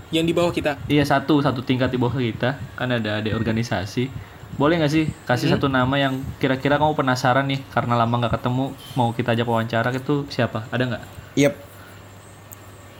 [0.09, 0.79] yang di bawah kita.
[0.85, 4.07] Iya satu satu tingkat di bawah kita kan ada adik organisasi.
[4.55, 8.65] Boleh nggak sih kasih satu nama yang kira-kira kamu penasaran nih karena lama nggak ketemu
[8.93, 10.65] mau kita ajak wawancara itu siapa?
[10.69, 11.03] Ada nggak?
[11.35, 11.53] Yep.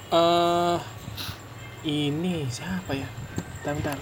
[0.08, 0.78] eh
[1.84, 3.08] ini siapa ya?
[3.60, 3.98] Bentar, bentar.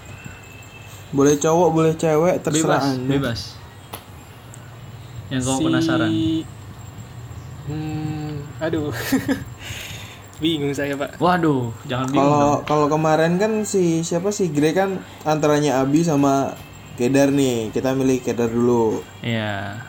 [1.08, 3.08] Boleh cowok, boleh cewek, terserah bebas Anda.
[3.08, 3.40] bebas
[5.28, 6.10] yang kamu Si- penasaran
[7.66, 8.30] Hmm,
[8.60, 8.94] aduh.
[10.36, 11.16] Bingung saya, Pak.
[11.16, 12.20] Waduh, jangan bingung.
[12.22, 16.52] Kalau kalau kemarin kan si siapa sih Grey kan antaranya Abi sama
[16.94, 17.68] Kedar nih.
[17.70, 19.00] Kita milih Kedar dulu.
[19.20, 19.80] Iya.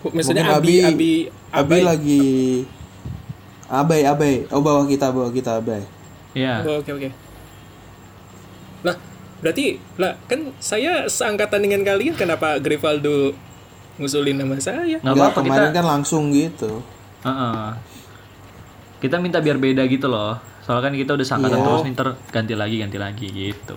[0.00, 1.12] Maksudnya Mungkin Abi, Abi- Abi,
[1.50, 1.80] Abi Abai.
[1.82, 2.24] lagi
[3.66, 4.34] Abai, Abai.
[4.48, 5.84] Oh bawah kita, bawah kita Abai.
[6.32, 6.60] Iya.
[6.62, 7.08] Oh, Oke, oke.
[8.80, 8.96] Lah,
[9.40, 13.32] berarti lah kan saya seangkatan dengan kalian kenapa Grivaldo
[13.96, 14.84] ngusulin nama saya?
[14.96, 15.48] Nggak Enggak, apa-apa kita.
[15.48, 16.84] kemarin kan langsung gitu.
[17.20, 17.64] Heeh.
[18.98, 20.38] Kita minta biar beda gitu loh.
[20.62, 21.66] Soalnya kan kita udah sangkatan Iya.
[21.66, 23.76] terus nih ntar ganti lagi ganti lagi gitu.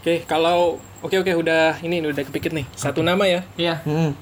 [0.00, 2.66] Oke, kalau oke oke udah ini udah kepikir nih.
[2.72, 3.42] Satu nama ya.
[3.58, 3.82] Iya.
[3.82, 4.14] Hmm.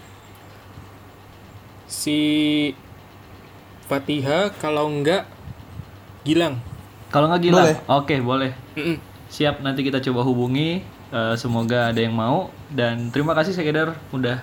[1.84, 2.18] Si
[3.84, 5.28] Fatiha kalau enggak
[6.24, 6.56] Gilang.
[7.12, 7.76] Kalau nggak gila, Boleh.
[7.84, 8.50] oke boleh.
[8.74, 8.96] Mm-mm.
[9.28, 10.80] Siap nanti kita coba hubungi.
[11.14, 14.40] Eh, semoga ada yang mau dan terima kasih Sekedar udah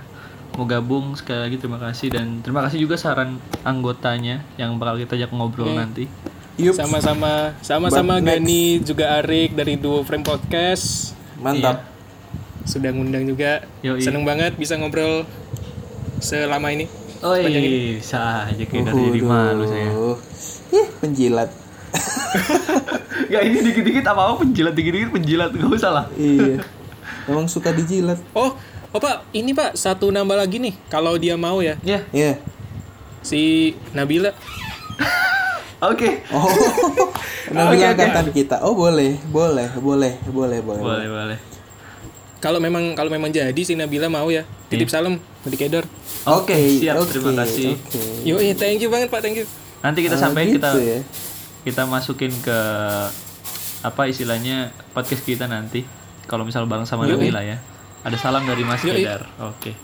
[0.55, 5.15] mau gabung sekali lagi terima kasih dan terima kasih juga saran anggotanya yang bakal kita
[5.15, 6.11] ajak ngobrol nanti.
[6.59, 6.75] Yup.
[6.75, 8.35] Sama-sama sama-sama But next.
[8.43, 11.15] Gani juga Arik dari Duo Frame Podcast.
[11.39, 11.87] Mantap.
[12.67, 13.63] Sudah ngundang juga.
[13.81, 14.03] Yoi.
[14.03, 15.23] Seneng banget bisa ngobrol
[16.21, 16.85] selama ini.
[17.21, 19.93] Oh iya, sah aja Kedar jadi malu saya.
[20.73, 21.49] Ih, penjilat.
[23.31, 26.05] Gak ini dikit-dikit apa-apa penjilat dikit-dikit penjilat gak usah lah.
[26.17, 26.63] iya.
[27.29, 28.17] Emang suka dijilat.
[28.33, 28.57] Oh,
[28.91, 30.75] oh Pak, ini Pak satu nambah lagi nih.
[30.87, 32.39] Kalau dia mau ya, Ya, Iya.
[33.21, 34.31] si Nabila.
[35.91, 36.09] oke.
[36.29, 36.47] Oh.
[37.51, 38.63] Nabi angkatan kita.
[38.63, 39.19] Oh, boleh.
[39.27, 40.81] Boleh, boleh, boleh, boleh.
[40.81, 41.39] Boleh, boleh.
[42.37, 45.85] Kalau memang kalau memang jadi si Nabila mau ya, titip salam dari Kedor.
[46.25, 46.97] Oke, siap.
[46.97, 47.77] oke, Terima kasih.
[47.77, 48.01] Oke.
[48.23, 49.45] Yo, thank you banget Pak, thank you.
[49.79, 50.99] Nanti kita Ah, sampaikan gitu kita ya.
[51.61, 52.57] kita masukin ke
[53.81, 55.85] apa istilahnya podcast kita nanti.
[56.25, 57.61] Kalau misal bareng sama Nabila ya.
[58.01, 59.05] Ada salam dari Mas Yoi.
[59.05, 59.21] Kedar.
[59.45, 59.77] Oke.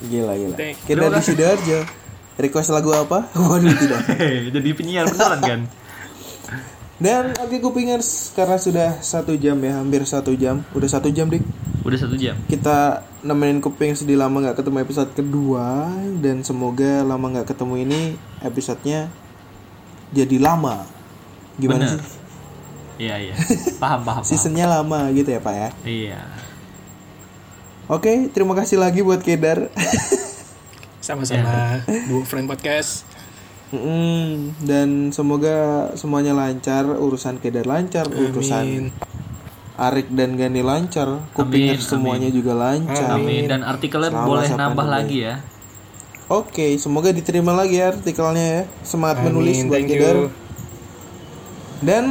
[0.00, 0.56] Gila, gila.
[0.56, 1.80] Thank- Kita di Sidoarjo.
[2.40, 3.28] Request lagu apa?
[3.36, 4.00] Waduh, tidak.
[4.56, 5.60] Jadi penyiar beneran kan?
[7.00, 10.60] Dan oke kupingers karena sudah satu jam ya, hampir satu jam.
[10.72, 11.40] Udah satu jam dik.
[11.80, 12.36] Udah satu jam.
[12.44, 15.88] Kita nemenin kuping sedih lama nggak ketemu episode kedua
[16.20, 18.00] dan semoga lama nggak ketemu ini
[18.40, 19.08] episodenya
[20.12, 20.84] jadi lama.
[21.56, 22.00] Gimana Bener.
[22.04, 22.20] sih?
[23.00, 23.34] Iya iya.
[23.80, 24.20] Paham paham.
[24.20, 24.28] paham.
[24.28, 25.68] Seasonnya lama gitu ya pak ya.
[25.84, 26.20] Iya.
[27.90, 29.66] Oke, terima kasih lagi buat Kedar.
[31.10, 33.02] Sama-sama Duo Frame Podcast.
[33.74, 38.84] Mm, dan semoga semuanya lancar, urusan Kedar lancar, urusan Amin.
[39.74, 43.18] Arik dan Gani lancar, kupingers Amin, semuanya juga lancar.
[43.18, 44.94] Amin dan artikelnya Selama boleh nambah Dubai.
[44.94, 45.34] lagi ya.
[46.30, 48.62] Oke, semoga diterima lagi ya artikelnya ya.
[48.86, 50.14] Semangat menulis Amin, buat thank Kedar.
[50.14, 50.26] you.
[51.82, 52.04] Dan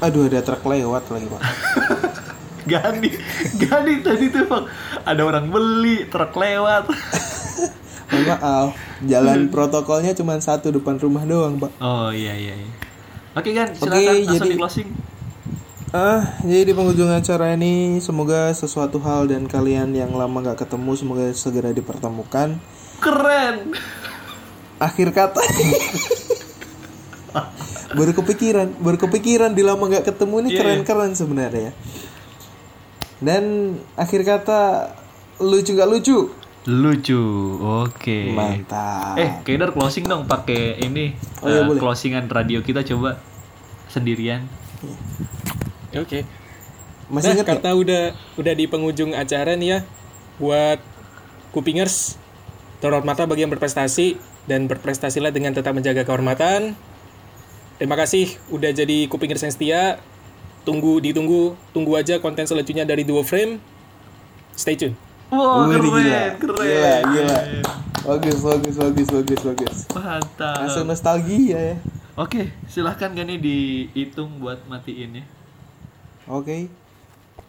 [0.00, 1.42] aduh ada truk lewat lagi, Pak.
[2.64, 3.10] Gani,
[3.58, 4.64] Gani tadi tuh bang
[5.02, 6.86] ada orang beli truk lewat.
[8.08, 8.68] Mohon maaf,
[9.02, 11.72] jalan protokolnya cuma satu depan rumah doang, Pak.
[11.78, 12.54] Oh iya iya.
[12.54, 12.70] iya.
[13.32, 14.88] Oke kan, Oke, silakan langsung jadi- di closing.
[15.90, 20.96] Ah, jadi di penghujung acara ini semoga sesuatu hal dan kalian yang lama nggak ketemu
[20.96, 22.56] semoga segera dipertemukan.
[22.96, 23.76] Keren.
[24.78, 25.36] Akhir kata
[27.92, 31.70] baru kepikiran, baru kepikiran di lama nggak ketemu ini Iya, keren-keren sebenarnya.
[33.22, 34.90] Dan akhir kata
[35.38, 36.18] lucu nggak lucu?
[36.66, 37.22] Lucu.
[37.58, 38.34] Oke.
[38.34, 39.14] Mantap.
[39.18, 41.78] Eh, Kedar closing dong pakai ini Oh, iya, eh, boleh.
[41.78, 43.18] closingan radio kita coba
[43.86, 44.46] sendirian.
[45.94, 46.26] Oke.
[47.10, 49.78] Masih Nah, kata udah udah di penghujung acara nih ya
[50.40, 50.80] buat
[51.52, 52.16] kupingers
[52.80, 54.16] terhormat mata bagi yang berprestasi
[54.50, 56.74] dan berprestasilah dengan tetap menjaga kehormatan.
[57.78, 59.82] Terima kasih udah jadi kupingers yang setia.
[60.62, 63.58] Tunggu ditunggu tunggu aja konten selanjutnya dari Duo Frame.
[64.54, 64.94] Stay tune.
[65.32, 66.22] Wow, Wih, keren, gila.
[66.36, 66.60] keren.
[66.60, 67.38] Gila, gila.
[68.02, 69.76] Bagus, bagus, bagus, bagus, bagus.
[69.90, 70.56] Mantap.
[70.60, 71.76] Langsung nostalgia ya.
[72.12, 75.24] Oke, silahkan Gani dihitung buat matiin ya.
[76.28, 76.68] Oke.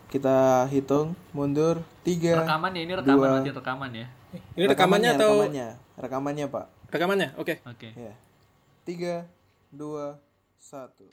[0.07, 2.45] Kita hitung mundur tiga.
[2.45, 3.35] Rekaman ya, ini rekaman dua.
[3.41, 4.07] nanti rekaman ya.
[4.55, 5.67] Ini rekamannya atau Rekamannya,
[5.99, 6.65] rekamannya Pak.
[6.93, 7.29] rekamannya?
[7.35, 7.53] Oke.
[7.65, 7.89] Oke.
[7.97, 8.13] Ya.
[8.85, 9.25] Tiga,
[9.73, 10.21] dua,
[10.61, 11.09] satu.